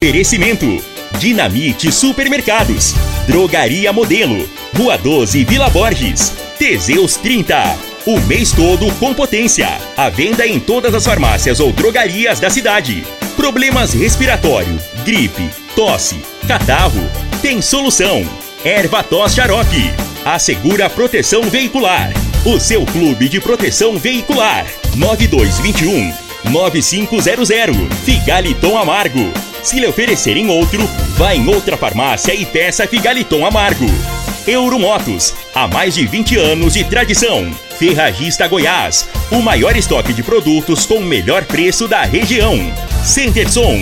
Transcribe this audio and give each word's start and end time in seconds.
Oferecimento: 0.00 0.80
Dinamite 1.18 1.90
Supermercados, 1.90 2.94
Drogaria 3.26 3.92
Modelo, 3.92 4.48
Rua 4.76 4.96
12 4.96 5.42
Vila 5.42 5.68
Borges, 5.70 6.32
Teseus 6.56 7.16
30. 7.16 7.76
O 8.06 8.20
mês 8.20 8.52
todo 8.52 8.94
com 9.00 9.12
potência. 9.12 9.68
A 9.96 10.08
venda 10.08 10.46
em 10.46 10.60
todas 10.60 10.94
as 10.94 11.04
farmácias 11.04 11.58
ou 11.58 11.72
drogarias 11.72 12.38
da 12.38 12.48
cidade. 12.48 13.04
Problemas 13.34 13.92
respiratório, 13.92 14.78
gripe, 15.04 15.50
tosse, 15.74 16.20
catarro. 16.46 17.02
Tem 17.42 17.60
solução. 17.60 18.24
Erva 18.64 19.02
tos 19.02 19.34
xarope. 19.34 19.90
Assegura 20.24 20.88
proteção 20.88 21.42
veicular. 21.42 22.12
O 22.44 22.60
seu 22.60 22.86
clube 22.86 23.28
de 23.28 23.40
proteção 23.40 23.98
veicular. 23.98 24.64
9221 24.94 26.14
9500. 26.44 27.76
Figaliton 28.04 28.78
Amargo. 28.78 29.47
Se 29.62 29.78
lhe 29.78 29.86
oferecerem 29.86 30.48
outro, 30.48 30.88
vá 31.16 31.34
em 31.34 31.46
outra 31.48 31.76
farmácia 31.76 32.34
e 32.34 32.46
peça 32.46 32.86
Figaliton 32.86 33.44
Amargo. 33.44 33.86
Euromotos, 34.46 35.34
há 35.54 35.68
mais 35.68 35.94
de 35.94 36.06
20 36.06 36.36
anos 36.38 36.72
de 36.72 36.84
tradição. 36.84 37.50
Ferragista 37.78 38.48
Goiás, 38.48 39.08
o 39.30 39.42
maior 39.42 39.76
estoque 39.76 40.12
de 40.12 40.22
produtos 40.22 40.86
com 40.86 40.96
o 40.96 41.04
melhor 41.04 41.44
preço 41.44 41.86
da 41.86 42.02
região. 42.02 42.58
Centerson. 43.04 43.78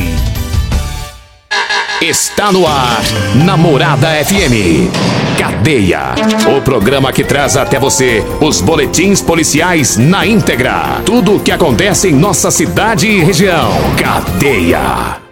Está 2.01 2.53
no 2.53 2.67
ar, 2.67 3.03
Namorada 3.35 4.09
FM. 4.23 4.91
Cadeia. 5.39 6.15
O 6.57 6.61
programa 6.61 7.13
que 7.13 7.25
traz 7.25 7.57
até 7.57 7.79
você 7.79 8.23
os 8.41 8.61
boletins 8.61 9.23
policiais 9.23 9.97
na 9.97 10.27
íntegra. 10.27 11.01
Tudo 11.07 11.37
o 11.37 11.41
que 11.41 11.53
acontece 11.53 12.09
em 12.09 12.13
nossa 12.13 12.51
cidade 12.51 13.07
e 13.07 13.25
região. 13.25 13.71
Cadeia. 13.97 15.26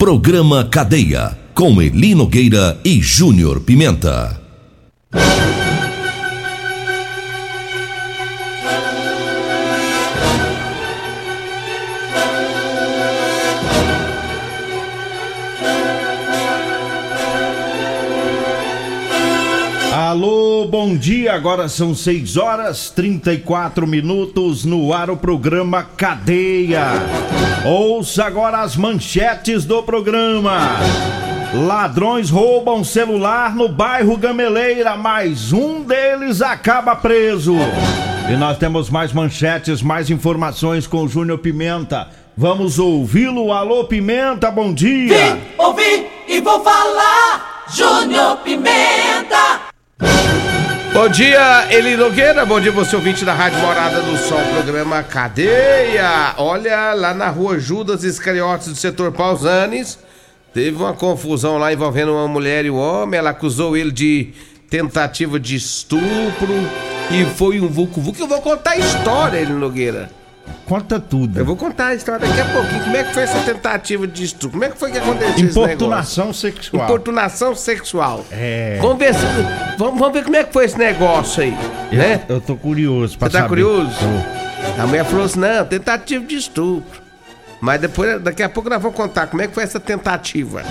Programa 0.00 0.64
Cadeia. 0.64 1.36
Com 1.52 1.82
Eli 1.82 2.14
Nogueira 2.14 2.80
e 2.82 3.02
Júnior 3.02 3.60
Pimenta. 3.60 4.40
Bom 20.66 20.96
dia. 20.96 21.32
Agora 21.34 21.68
são 21.68 21.94
6 21.94 22.36
horas 22.36 22.90
34 22.90 23.86
minutos 23.86 24.64
no 24.64 24.92
ar 24.92 25.10
o 25.10 25.16
programa 25.16 25.82
Cadeia. 25.82 26.86
Ouça 27.64 28.24
agora 28.24 28.58
as 28.58 28.76
manchetes 28.76 29.64
do 29.64 29.82
programa. 29.82 30.76
Ladrões 31.54 32.30
roubam 32.30 32.84
celular 32.84 33.54
no 33.54 33.68
bairro 33.68 34.16
Gameleira, 34.16 34.96
mas 34.96 35.52
um 35.52 35.82
deles 35.82 36.40
acaba 36.42 36.94
preso. 36.94 37.56
E 38.30 38.36
nós 38.36 38.58
temos 38.58 38.88
mais 38.88 39.12
manchetes, 39.12 39.82
mais 39.82 40.10
informações 40.10 40.86
com 40.86 41.04
o 41.04 41.08
Júnior 41.08 41.38
Pimenta. 41.38 42.08
Vamos 42.36 42.78
ouvi-lo. 42.78 43.52
Alô, 43.52 43.84
Pimenta, 43.84 44.50
bom 44.50 44.72
dia. 44.72 45.34
Vim, 45.34 45.40
ouvi 45.58 46.06
e 46.28 46.40
vou 46.40 46.62
falar. 46.62 47.64
Júnior 47.74 48.36
Pimenta. 48.38 49.70
Bom 50.92 51.08
dia, 51.08 51.68
Eli 51.70 51.96
Nogueira. 51.96 52.44
Bom 52.44 52.60
dia, 52.60 52.72
você 52.72 52.96
ouvinte 52.96 53.24
da 53.24 53.32
Rádio 53.32 53.60
Morada 53.60 54.02
do 54.02 54.16
Sol, 54.18 54.40
programa 54.52 55.04
Cadeia. 55.04 56.34
Olha, 56.36 56.92
lá 56.94 57.14
na 57.14 57.28
rua 57.28 57.60
Judas 57.60 58.02
Iscariotes 58.02 58.66
do 58.66 58.74
setor 58.74 59.12
Pausanes, 59.12 59.98
teve 60.52 60.76
uma 60.76 60.92
confusão 60.92 61.58
lá 61.58 61.72
envolvendo 61.72 62.12
uma 62.12 62.26
mulher 62.26 62.64
e 62.64 62.70
um 62.70 62.76
homem. 62.76 63.18
Ela 63.18 63.30
acusou 63.30 63.76
ele 63.76 63.92
de 63.92 64.32
tentativa 64.68 65.38
de 65.38 65.54
estupro 65.54 66.54
e 67.10 67.24
foi 67.36 67.60
um 67.60 67.68
vucu-vucu. 67.68 68.20
Eu 68.20 68.26
vou 68.26 68.42
contar 68.42 68.72
a 68.72 68.78
história, 68.78 69.38
Eli 69.38 69.52
Nogueira. 69.52 70.10
Conta 70.66 71.00
tudo. 71.00 71.38
Eu 71.38 71.44
vou 71.44 71.56
contar 71.56 71.88
a 71.88 71.94
história 71.94 72.26
daqui 72.26 72.40
a 72.40 72.44
pouquinho. 72.46 72.82
Como 72.84 72.96
é 72.96 73.04
que 73.04 73.12
foi 73.14 73.22
essa 73.24 73.38
tentativa 73.40 74.06
de 74.06 74.24
estupro? 74.24 74.50
Como 74.52 74.64
é 74.64 74.68
que 74.70 74.78
foi 74.78 74.90
que 74.92 74.98
aconteceu 74.98 75.28
esse 75.30 75.42
negócio? 75.42 75.62
Importunação 75.62 76.32
sexual. 76.32 76.84
Importunação 76.84 77.54
sexual. 77.54 78.24
É. 78.30 78.78
Vamos 78.80 78.98
ver, 78.98 79.14
se- 79.14 79.20
vamos, 79.78 79.98
vamos 79.98 80.12
ver 80.12 80.24
como 80.24 80.36
é 80.36 80.44
que 80.44 80.52
foi 80.52 80.64
esse 80.64 80.78
negócio 80.78 81.42
aí, 81.42 81.56
né? 81.92 82.22
Eu, 82.28 82.36
eu 82.36 82.40
tô 82.40 82.56
curioso 82.56 83.18
pra 83.18 83.28
Você 83.28 83.32
tá 83.32 83.38
saber. 83.38 83.48
curioso? 83.48 83.90
Tô. 83.98 84.82
A 84.82 84.86
mulher 84.86 85.04
falou 85.04 85.24
assim: 85.24 85.40
não, 85.40 85.64
tentativa 85.64 86.24
de 86.24 86.36
estupro. 86.36 87.00
Mas 87.60 87.80
depois, 87.80 88.20
daqui 88.22 88.42
a 88.42 88.48
pouco 88.48 88.70
nós 88.70 88.80
vamos 88.80 88.96
contar 88.96 89.26
como 89.26 89.42
é 89.42 89.46
que 89.48 89.54
foi 89.54 89.64
essa 89.64 89.78
tentativa. 89.78 90.62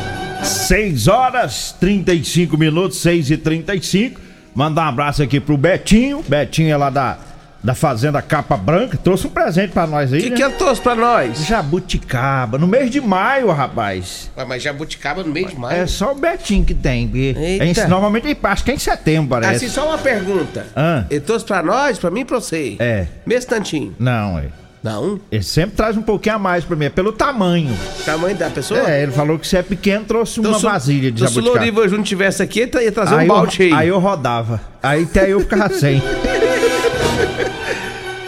6 0.44 1.08
horas 1.08 1.76
35 1.80 2.58
minutos, 2.58 3.02
6 3.02 3.30
e 3.32 3.38
35 3.38 4.22
Mandar 4.56 4.86
um 4.86 4.90
abraço 4.90 5.22
aqui 5.22 5.40
pro 5.40 5.56
Betinho. 5.58 6.24
Betinho 6.28 6.72
é 6.72 6.78
lá 6.78 6.90
da, 6.90 7.18
da 7.64 7.76
Fazenda 7.76 8.22
Capa 8.22 8.56
Branca. 8.56 8.98
Trouxe 8.98 9.28
um 9.28 9.30
presente 9.30 9.72
pra 9.72 9.86
nós 9.86 10.14
aí. 10.14 10.20
O 10.20 10.24
que, 10.24 10.30
né? 10.30 10.36
que 10.36 10.44
ele 10.44 10.54
trouxe 10.54 10.82
pra 10.82 10.96
nós? 10.96 11.46
Jabuticaba, 11.46 12.58
no 12.58 12.68
mês 12.68 12.90
de 12.90 13.02
maio, 13.02 13.52
rapaz. 13.52 14.30
Ué, 14.38 14.46
Mas 14.46 14.64
jabuticaba 14.64 15.24
no 15.24 15.32
meio 15.32 15.48
de 15.48 15.58
maio. 15.58 15.82
É 15.82 15.88
só 15.88 16.12
o 16.12 16.16
Betinho 16.16 16.64
que 16.66 16.74
tem. 16.74 17.10
Eita. 17.14 17.88
normalmente 17.88 18.38
acho 18.44 18.64
que 18.64 18.72
é 18.72 18.74
em 18.76 18.80
setembro, 18.80 19.30
parece. 19.30 19.66
Assim, 19.66 19.74
só 19.74 19.88
uma 19.88 19.98
pergunta. 19.98 20.68
Ah. 20.76 21.04
Ele 21.10 21.20
trouxe 21.20 21.46
pra 21.46 21.62
nós, 21.62 21.98
pra 22.00 22.10
mim 22.10 22.22
e 22.22 22.26
pra 22.26 22.40
você? 22.40 22.76
É. 22.80 23.08
Mesmo 23.26 23.50
tantinho? 23.50 23.96
Não, 24.00 24.40
é. 24.40 24.46
Não. 24.82 25.20
Ele 25.30 25.44
sempre 25.44 25.76
traz 25.76 25.98
um 25.98 26.02
pouquinho 26.02 26.36
a 26.36 26.40
mais 26.40 26.64
pra 26.64 26.74
mim, 26.78 26.86
é 26.86 26.90
pelo 26.90 27.12
tamanho. 27.12 27.78
Tamanho 28.06 28.36
da 28.38 28.50
pessoa? 28.50 28.90
É, 28.90 29.04
ele 29.04 29.12
falou 29.12 29.38
que 29.38 29.46
se 29.46 29.58
é 29.58 29.62
pequeno, 29.62 30.06
trouxe 30.06 30.40
uma 30.40 30.58
se 30.58 30.66
o- 30.66 30.70
vasilha 30.70 31.12
de 31.12 31.22
então, 31.22 31.28
Se 31.28 31.34
o 31.34 31.36
jabuticaba. 31.42 31.60
Loriva 31.66 31.88
Júnior 31.90 32.06
tivesse 32.06 32.42
aqui, 32.42 32.62
ele 32.62 32.72
ia 32.86 32.92
trazer 32.92 33.16
aí, 33.16 33.26
um 33.26 33.28
balde 33.28 33.62
aí. 33.64 33.74
aí 33.74 33.88
eu 33.90 34.00
rodava. 34.00 34.62
Aí 34.82 35.04
até 35.04 35.30
eu 35.34 35.42
ficava 35.42 35.74
sem. 35.74 36.02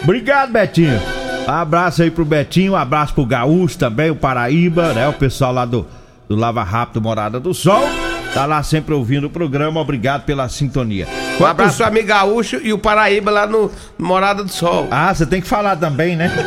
Obrigado, 0.02 0.52
Betinho. 0.52 1.00
Abraço 1.46 2.02
aí 2.02 2.10
pro 2.10 2.24
Betinho, 2.24 2.72
um 2.72 2.76
abraço 2.76 3.14
pro 3.14 3.26
Gaúcho 3.26 3.78
também, 3.78 4.10
o 4.10 4.16
Paraíba, 4.16 4.92
né? 4.92 5.08
O 5.08 5.12
pessoal 5.12 5.52
lá 5.52 5.64
do, 5.64 5.86
do 6.28 6.36
Lava 6.36 6.62
Rápido 6.62 7.00
Morada 7.00 7.40
do 7.40 7.52
Sol. 7.52 7.88
Tá 8.32 8.46
lá 8.46 8.62
sempre 8.62 8.94
ouvindo 8.94 9.26
o 9.26 9.30
programa, 9.30 9.80
obrigado 9.80 10.24
pela 10.24 10.48
sintonia. 10.48 11.06
Um 11.38 11.44
abraço 11.44 11.84
amigo 11.84 12.08
Gaúcho 12.08 12.60
e 12.62 12.72
o 12.72 12.78
Paraíba 12.78 13.30
lá 13.30 13.46
no 13.46 13.70
Morada 13.98 14.42
do 14.42 14.50
Sol. 14.50 14.88
Ah, 14.90 15.14
você 15.14 15.26
tem 15.26 15.40
que 15.40 15.48
falar 15.48 15.76
também, 15.76 16.16
né? 16.16 16.32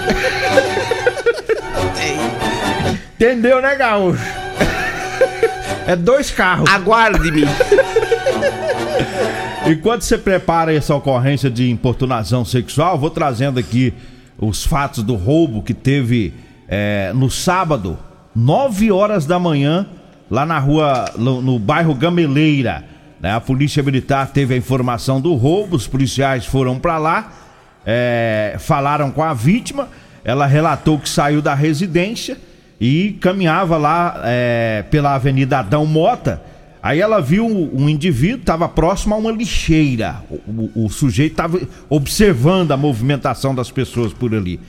Entendeu, 3.15 3.61
né, 3.61 3.75
Gaúcho? 3.75 4.23
É 5.87 5.95
dois 5.95 6.31
carros. 6.31 6.69
Aguarde-me. 6.69 7.45
Enquanto 9.67 10.01
você 10.01 10.17
prepara 10.17 10.73
essa 10.73 10.93
ocorrência 10.93 11.49
de 11.49 11.71
importunação 11.71 12.45
sexual, 12.45 12.99
vou 12.99 13.09
trazendo 13.09 13.59
aqui 13.59 13.93
os 14.37 14.63
fatos 14.63 15.01
do 15.01 15.15
roubo 15.15 15.63
que 15.63 15.73
teve 15.73 16.33
é, 16.67 17.11
no 17.15 17.31
sábado, 17.31 17.97
9 18.35 18.91
horas 18.91 19.25
da 19.25 19.39
manhã, 19.39 19.87
lá 20.29 20.45
na 20.45 20.59
rua, 20.59 21.05
no, 21.17 21.41
no 21.41 21.57
bairro 21.57 21.95
Gameleira. 21.95 22.83
né? 23.19 23.33
A 23.33 23.41
polícia 23.41 23.81
militar 23.81 24.27
teve 24.27 24.53
a 24.53 24.57
informação 24.57 25.19
do 25.19 25.33
roubo, 25.33 25.75
os 25.75 25.87
policiais 25.87 26.45
foram 26.45 26.77
para 26.77 26.97
lá, 26.99 27.33
é, 27.85 28.57
falaram 28.59 29.09
com 29.09 29.23
a 29.23 29.33
vítima, 29.33 29.89
ela 30.23 30.45
relatou 30.45 30.99
que 30.99 31.09
saiu 31.09 31.41
da 31.41 31.55
residência 31.55 32.37
e 32.79 33.17
caminhava 33.21 33.77
lá 33.77 34.21
é, 34.25 34.83
pela 34.91 35.15
Avenida 35.15 35.59
Adão 35.59 35.85
Mota. 35.85 36.41
Aí 36.85 36.99
ela 37.01 37.19
viu 37.19 37.47
um 37.47 37.89
indivíduo, 37.89 38.41
estava 38.41 38.69
próximo 38.69 39.15
a 39.15 39.17
uma 39.17 39.31
lixeira. 39.31 40.17
O, 40.29 40.35
o- 40.75 40.85
o 40.85 40.89
sujeito 40.89 41.31
estava 41.31 41.59
observando 41.89 42.71
a 42.73 42.77
movimentação 42.77 43.55
das 43.55 43.71
pessoas 43.71 44.13
por 44.13 44.35
ali. 44.35 44.59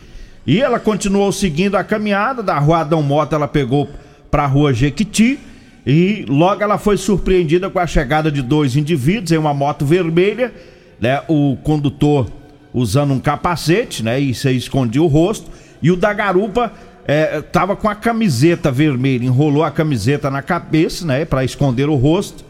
E 0.46 0.62
ela 0.62 0.80
continuou 0.80 1.30
seguindo 1.30 1.74
a 1.74 1.84
caminhada 1.84 2.42
da 2.42 2.58
rua 2.58 2.78
Adão 2.78 3.02
Mota, 3.02 3.36
ela 3.36 3.46
pegou 3.46 3.86
para 4.30 4.44
a 4.44 4.46
rua 4.46 4.72
Jequiti 4.72 5.38
e 5.86 6.24
logo 6.26 6.62
ela 6.62 6.78
foi 6.78 6.96
surpreendida 6.96 7.68
com 7.68 7.78
a 7.78 7.86
chegada 7.86 8.32
de 8.32 8.40
dois 8.40 8.76
indivíduos 8.76 9.30
em 9.32 9.36
uma 9.36 9.52
moto 9.52 9.84
vermelha, 9.84 10.54
né? 10.98 11.20
O 11.28 11.58
condutor 11.62 12.30
usando 12.72 13.12
um 13.12 13.20
capacete, 13.20 14.02
né? 14.02 14.18
E 14.18 14.32
aí 14.46 14.56
escondia 14.56 15.02
o 15.02 15.06
rosto. 15.06 15.50
E 15.82 15.90
o 15.90 15.96
da 15.96 16.14
garupa 16.14 16.72
é, 17.06 17.40
tava 17.40 17.76
com 17.76 17.88
a 17.88 17.94
camiseta 17.94 18.70
vermelha, 18.72 19.24
enrolou 19.24 19.62
a 19.62 19.70
camiseta 19.70 20.28
na 20.28 20.42
cabeça, 20.42 21.06
né? 21.06 21.24
Para 21.24 21.44
esconder 21.44 21.88
o 21.88 21.94
rosto. 21.94 22.44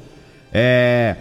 É, 0.53 1.15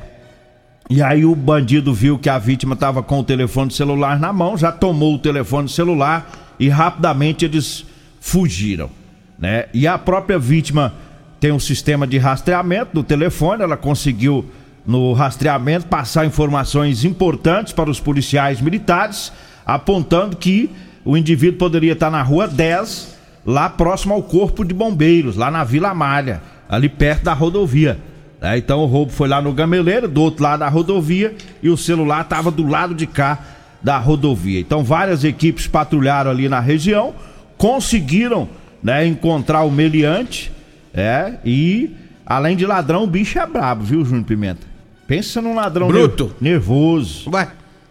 e 0.90 1.02
aí 1.02 1.26
o 1.26 1.36
bandido 1.36 1.94
viu 1.94 2.18
que 2.18 2.30
a 2.30 2.38
vítima 2.38 2.76
estava 2.76 3.04
com 3.04 3.20
o 3.20 3.24
telefone 3.24 3.72
celular 3.72 4.20
na 4.20 4.32
mão, 4.32 4.58
já 4.58 4.72
tomou 4.72 5.16
o 5.16 5.20
telefone 5.20 5.68
celular 5.68 6.56
e 6.58 6.70
rapidamente 6.70 7.44
eles 7.44 7.86
fugiram, 8.22 8.90
né? 9.38 9.66
E 9.74 9.86
a 9.86 9.98
própria 9.98 10.40
vítima 10.40 10.94
tem 11.40 11.52
um 11.52 11.60
sistema 11.60 12.08
de 12.08 12.18
rastreamento 12.18 12.94
do 12.94 13.04
telefone, 13.04 13.64
ela 13.64 13.76
conseguiu 13.76 14.46
no 14.86 15.12
rastreamento 15.14 15.88
passar 15.88 16.26
informações 16.26 17.04
importantes 17.04 17.74
para 17.74 17.90
os 17.90 18.00
policiais 18.00 18.62
militares, 18.62 19.34
apontando 19.66 20.38
que 20.38 20.70
o 21.04 21.18
indivíduo 21.18 21.58
poderia 21.58 21.94
estar 21.94 22.10
na 22.10 22.22
rua 22.22 22.48
10, 22.48 23.15
lá 23.46 23.70
próximo 23.70 24.14
ao 24.14 24.24
Corpo 24.24 24.64
de 24.64 24.74
Bombeiros, 24.74 25.36
lá 25.36 25.52
na 25.52 25.64
Vila 25.64 25.94
Malha, 25.94 26.42
ali 26.68 26.90
perto 26.90 27.24
da 27.24 27.34
rodovia. 27.34 28.00
É, 28.42 28.58
então 28.58 28.80
o 28.80 28.86
roubo 28.86 29.12
foi 29.12 29.28
lá 29.28 29.42
no 29.42 29.54
Gameleiro, 29.54 30.08
do 30.08 30.22
outro 30.22 30.44
lado 30.44 30.60
da 30.60 30.70
rodovia, 30.70 31.36
e 31.62 31.70
o 31.70 31.78
celular 31.78 32.22
estava 32.22 32.52
do 32.52 32.68
lado 32.68 32.94
de 32.94 33.08
cá 33.08 33.40
da 33.82 33.98
rodovia. 33.98 34.60
Então 34.60 34.84
várias 34.84 35.24
equipes 35.24 35.68
patrulharam 35.68 36.32
ali 36.32 36.50
na 36.50 36.60
região, 36.60 37.14
conseguiram 37.58 38.48
né, 38.84 39.06
encontrar 39.06 39.64
o 39.64 39.72
meliante, 39.72 40.52
é, 40.94 41.36
e 41.46 41.96
além 42.26 42.56
de 42.56 42.66
ladrão, 42.66 43.04
o 43.04 43.08
bicho 43.08 43.40
é 43.40 43.46
brabo, 43.46 43.84
viu, 43.84 44.04
Júnior 44.04 44.26
Pimenta? 44.26 44.68
Pensa 45.08 45.42
num 45.42 45.56
ladrão 45.56 45.88
Bruto. 45.88 46.36
nervoso. 46.42 47.30
Ué, 47.32 47.48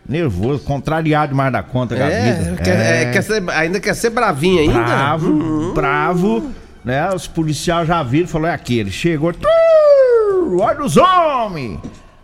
Nervoso, 0.09 0.63
contrariado 0.65 1.29
demais 1.29 1.51
da 1.53 1.63
conta 1.63 1.97
com 1.97 2.03
a 2.03 2.11
é, 2.11 2.33
vida. 2.33 2.63
quer, 2.63 2.71
é, 2.77 3.11
quer 3.13 3.23
ser- 3.23 3.43
ainda 3.51 3.81
quer 3.81 3.95
ser 3.95 4.11
bravinho 4.11 4.61
ainda? 4.61 4.75
Bravo, 4.85 5.27
Uhum. 5.31 5.73
bravo, 5.75 6.51
né? 6.85 7.09
Os 7.15 7.27
policiais 7.27 7.89
já 7.89 8.03
viram, 8.03 8.29
falou, 8.29 8.47
é 8.49 8.53
aqui, 8.53 8.79
ele 8.79 8.91
chegou, 8.91 9.33
"Trrr, 9.33 10.61
olha 10.61 10.83
os 10.85 10.97
homens! 10.97 11.79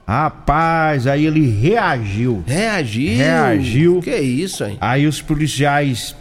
Rapaz, 0.06 1.06
aí 1.06 1.24
ele 1.24 1.48
reagiu. 1.48 2.42
Reagiu. 2.46 3.16
Reagiu. 3.16 4.00
Que 4.02 4.16
isso, 4.16 4.64
hein? 4.64 4.76
Aí 4.80 5.06
os 5.06 5.22
policiais, 5.22 6.16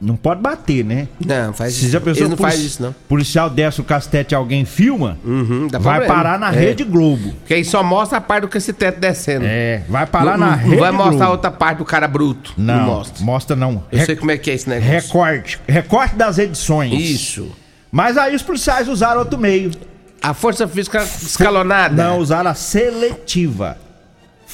não 0.00 0.16
pode 0.16 0.40
bater, 0.40 0.84
né? 0.84 1.08
Não, 1.24 1.52
faz 1.52 1.74
Se 1.74 1.82
já 1.90 1.98
isso. 1.98 2.00
pensou, 2.00 2.22
Ele 2.22 2.30
não 2.30 2.36
faz 2.36 2.58
isso, 2.58 2.82
não. 2.82 2.94
policial 3.08 3.50
desce 3.50 3.80
o 3.80 3.84
castete 3.84 4.32
e 4.32 4.36
alguém 4.36 4.64
filma, 4.64 5.18
Uhum, 5.24 5.68
dá 5.70 5.78
vai 5.78 5.98
problema. 5.98 6.14
parar 6.22 6.38
na 6.38 6.48
É. 6.48 6.58
Rede 6.58 6.84
Globo. 6.84 7.32
Porque 7.40 7.54
aí 7.54 7.64
só 7.64 7.82
mostra 7.82 8.18
a 8.18 8.20
parte 8.20 8.42
do 8.42 8.48
cacetete 8.48 8.98
descendo. 8.98 9.44
É, 9.46 9.82
vai 9.88 10.06
parar 10.06 10.38
não, 10.38 10.46
na 10.46 10.56
não 10.56 10.64
Rede 10.68 10.76
vai 10.76 10.90
mostrar 10.90 11.16
Globo. 11.16 11.30
outra 11.32 11.50
parte 11.50 11.78
do 11.78 11.84
cara 11.84 12.08
bruto. 12.08 12.54
Não, 12.56 12.76
Não, 12.76 12.86
mostra. 12.86 13.24
mostra 13.24 13.56
não. 13.56 13.84
Eu 13.92 13.98
Re- 13.98 14.06
sei 14.06 14.16
como 14.16 14.30
é 14.30 14.38
que 14.38 14.50
é 14.50 14.54
esse 14.54 14.68
negócio. 14.68 14.90
Recorte, 14.92 15.60
recorte 15.68 16.14
das 16.16 16.38
edições. 16.38 16.92
Isso. 16.92 17.50
Mas 17.92 18.16
aí 18.16 18.34
os 18.34 18.42
policiais 18.42 18.88
usaram 18.88 19.18
outro 19.20 19.38
meio. 19.38 19.70
A 20.22 20.32
força 20.34 20.68
física 20.68 21.02
escalonada. 21.02 22.02
Não, 22.02 22.18
usaram 22.18 22.50
a 22.50 22.54
seletiva. 22.54 23.76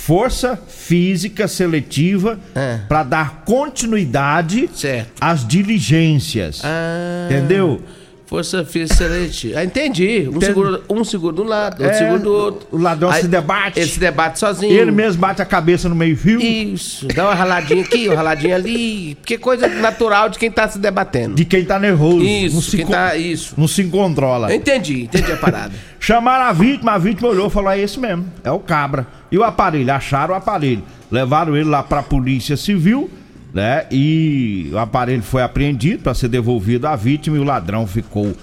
Força 0.07 0.57
física 0.69 1.49
seletiva 1.49 2.39
É. 2.55 2.79
pra 2.87 3.03
dar 3.03 3.43
continuidade 3.45 4.71
Certo. 4.73 5.11
às 5.21 5.45
diligências. 5.45 6.61
Ah, 6.65 7.27
Entendeu? 7.29 7.83
Força 8.27 8.65
seletiva. 8.65 9.61
Ah, 9.61 9.65
entendi. 9.65 10.29
Um, 10.33 10.41
segura, 10.41 10.81
um 10.91 11.05
segura 11.05 11.35
de 11.37 11.41
um 11.43 11.45
lado, 11.45 11.81
outro 11.81 11.87
É, 11.87 11.99
segura 11.99 12.19
do 12.19 12.33
outro. 12.33 12.69
o 12.73 12.77
ladrão 12.79 13.09
Aí 13.09 13.23
se 13.23 13.29
debate. 13.29 13.79
Ele 13.79 13.89
se 13.89 14.01
debate 14.01 14.39
sozinho. 14.41 14.73
Ele 14.73 14.91
mesmo 14.91 15.21
bate 15.21 15.41
a 15.41 15.45
cabeça 15.45 15.89
no 15.89 15.95
meio-fio. 15.95 16.41
Isso. 16.43 17.07
Dá 17.07 17.25
uma 17.27 17.35
raladinha 17.35 17.85
aqui, 17.85 18.09
uma 18.09 18.17
raladinha 18.17 18.57
ali. 18.57 19.15
Porque 19.15 19.39
coisa 19.39 19.69
natural 19.69 20.29
de 20.29 20.41
quem 20.41 20.51
tá 20.51 20.67
se 20.69 20.79
debatendo. 20.81 21.37
De 21.37 21.45
quem 21.45 21.65
tá 21.65 21.79
nervoso. 21.79 22.19
não 22.19 22.25
Isso, 22.25 22.63
se, 22.63 22.77
quem 22.79 22.87
tá. 22.87 23.15
Isso. 23.17 23.55
não 23.57 23.69
se 23.69 23.85
controla. 23.85 24.53
Entendi, 24.53 25.05
entendi 25.05 25.31
a 25.31 25.37
parada. 25.37 25.73
Chamaram 26.01 26.47
a 26.47 26.53
vítima, 26.53 26.93
a 26.93 26.99
vítima 26.99 27.29
olhou 27.29 27.47
e 27.47 27.51
falou: 27.51 27.71
é 27.71 27.79
esse 27.81 27.99
mesmo, 28.01 28.27
é 28.43 28.51
o 28.51 28.59
cabra. 28.59 29.07
E 29.31 29.39
o 29.39 29.45
aparelho, 29.45 29.93
acharam 29.93 30.35
o 30.35 30.37
aparelho. 30.37 30.83
Levaram 31.11 31.57
ele 31.57 31.69
lá 31.69 31.83
pra 31.83 32.03
polícia 32.03 32.57
civil, 32.57 33.09
né? 33.57 33.87
E 33.91 34.69
o 34.71 34.79
aparelho 34.79 35.23
foi 35.23 35.43
apreendido 35.43 36.03
para 36.03 36.13
ser 36.13 36.29
devolvido 36.29 36.87
à 36.87 36.95
vítima 36.95 37.39
e 37.39 37.41
o 37.41 37.45
ladrão 37.45 37.87
ficou 37.87 38.37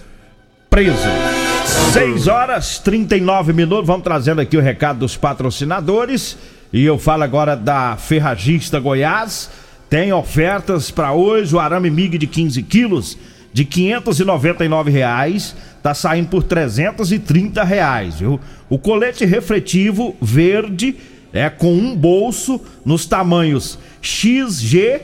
preso. 0.71 1.07
6 1.93 2.27
horas 2.27 2.79
39 2.79 3.53
minutos, 3.53 3.85
vamos 3.85 4.03
trazendo 4.03 4.41
aqui 4.41 4.57
o 4.57 4.61
recado 4.61 4.99
dos 4.99 5.15
patrocinadores. 5.15 6.35
E 6.73 6.83
eu 6.83 6.97
falo 6.97 7.21
agora 7.21 7.55
da 7.55 7.95
Ferragista 7.95 8.79
Goiás. 8.79 9.51
Tem 9.87 10.11
ofertas 10.11 10.89
para 10.89 11.13
hoje, 11.13 11.55
o 11.55 11.59
arame 11.59 11.91
MIG 11.91 12.17
de 12.17 12.25
15 12.25 12.63
quilos 12.63 13.15
de 13.53 13.63
599 13.63 14.89
reais, 14.89 15.55
tá 15.83 15.93
saindo 15.93 16.29
por 16.29 16.41
330 16.41 17.63
reais, 17.63 18.15
viu? 18.15 18.39
O 18.67 18.79
colete 18.79 19.25
refletivo 19.25 20.15
verde 20.19 20.95
é 21.33 21.49
com 21.49 21.73
um 21.73 21.95
bolso 21.95 22.61
nos 22.85 23.07
tamanhos 23.07 23.79
X, 24.01 24.61
G, 24.61 25.01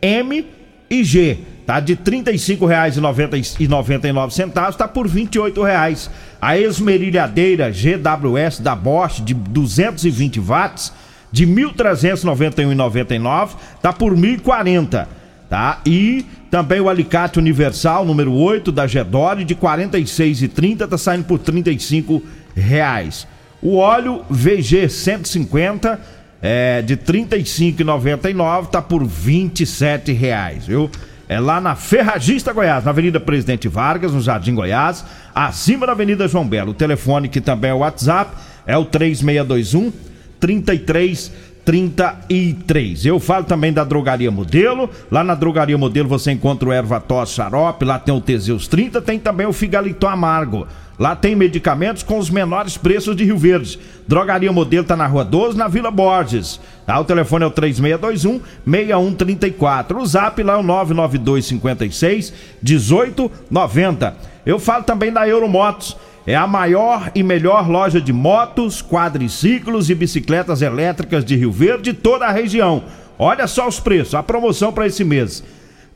M 0.00 0.46
e 0.88 1.02
G. 1.02 1.38
Tá 1.66 1.80
de 1.80 1.94
R$ 1.94 2.00
35,99 2.04 4.76
tá 4.76 4.86
por 4.86 5.08
28 5.08 5.62
reais. 5.62 6.10
A 6.40 6.56
esmerilhadeira 6.58 7.70
GWS 7.70 8.60
da 8.60 8.74
Bosch 8.74 9.20
de 9.20 9.34
220 9.34 10.40
watts 10.40 10.92
de 11.30 11.46
1.391,99 11.46 13.50
tá 13.80 13.92
por 13.92 14.12
1.040, 14.14 15.06
tá? 15.48 15.80
E 15.86 16.26
também 16.50 16.80
o 16.80 16.88
alicate 16.88 17.38
universal 17.38 18.04
número 18.04 18.32
8 18.32 18.70
da 18.70 18.86
Gedore 18.86 19.44
de 19.44 19.54
46,30 19.54 20.86
tá 20.86 20.98
saindo 20.98 21.24
por 21.24 21.38
35 21.38 22.22
reais. 22.54 23.26
O 23.62 23.76
óleo 23.76 24.24
VG 24.28 24.88
150 24.88 26.00
é, 26.42 26.82
de 26.82 26.96
35,99 26.96 28.66
tá 28.66 28.82
por 28.82 29.06
27 29.06 30.10
reais, 30.12 30.66
viu? 30.66 30.90
É 31.28 31.38
lá 31.38 31.60
na 31.60 31.76
Ferragista 31.76 32.52
Goiás, 32.52 32.84
na 32.84 32.90
Avenida 32.90 33.20
Presidente 33.20 33.68
Vargas, 33.68 34.12
no 34.12 34.20
Jardim 34.20 34.52
Goiás, 34.54 35.04
acima 35.32 35.86
da 35.86 35.92
Avenida 35.92 36.26
João 36.26 36.44
Belo. 36.46 36.72
O 36.72 36.74
telefone 36.74 37.28
que 37.28 37.40
também 37.40 37.70
é 37.70 37.74
o 37.74 37.78
WhatsApp 37.78 38.32
é 38.66 38.76
o 38.76 38.84
3621 38.84 39.92
3333. 40.40 43.06
Eu 43.06 43.20
falo 43.20 43.44
também 43.44 43.72
da 43.72 43.84
Drogaria 43.84 44.32
Modelo. 44.32 44.90
Lá 45.08 45.22
na 45.22 45.36
Drogaria 45.36 45.78
Modelo 45.78 46.08
você 46.08 46.32
encontra 46.32 46.68
o 46.68 46.72
erva 46.72 47.00
tos 47.00 47.30
xarope, 47.30 47.84
lá 47.84 48.00
tem 48.00 48.12
o 48.12 48.20
Teseus 48.20 48.66
30, 48.66 49.00
tem 49.00 49.20
também 49.20 49.46
o 49.46 49.52
Figalito 49.52 50.08
Amargo. 50.08 50.66
Lá 51.02 51.16
tem 51.16 51.34
medicamentos 51.34 52.04
com 52.04 52.16
os 52.16 52.30
menores 52.30 52.76
preços 52.76 53.16
de 53.16 53.24
Rio 53.24 53.36
Verde. 53.36 53.76
Drogaria 54.06 54.52
Modelo 54.52 54.86
tá 54.86 54.96
na 54.96 55.04
Rua 55.04 55.24
12, 55.24 55.58
na 55.58 55.66
Vila 55.66 55.90
Borges. 55.90 56.60
Tá? 56.86 56.96
O 57.00 57.04
telefone 57.04 57.42
é 57.42 57.48
o 57.48 57.50
3621 57.50 58.40
6134. 58.64 60.00
O 60.00 60.06
Zap 60.06 60.40
lá 60.44 60.52
é 60.52 60.56
o 60.58 60.62
992 60.62 61.46
56 61.46 62.32
1890. 62.62 64.16
Eu 64.46 64.60
falo 64.60 64.84
também 64.84 65.12
da 65.12 65.26
Euromotos. 65.26 65.96
É 66.24 66.36
a 66.36 66.46
maior 66.46 67.10
e 67.16 67.24
melhor 67.24 67.68
loja 67.68 68.00
de 68.00 68.12
motos, 68.12 68.80
quadriciclos 68.80 69.90
e 69.90 69.96
bicicletas 69.96 70.62
elétricas 70.62 71.24
de 71.24 71.34
Rio 71.34 71.50
Verde 71.50 71.90
e 71.90 71.94
toda 71.94 72.26
a 72.26 72.30
região. 72.30 72.84
Olha 73.18 73.48
só 73.48 73.66
os 73.66 73.80
preços, 73.80 74.14
a 74.14 74.22
promoção 74.22 74.72
para 74.72 74.86
esse 74.86 75.02
mês. 75.02 75.42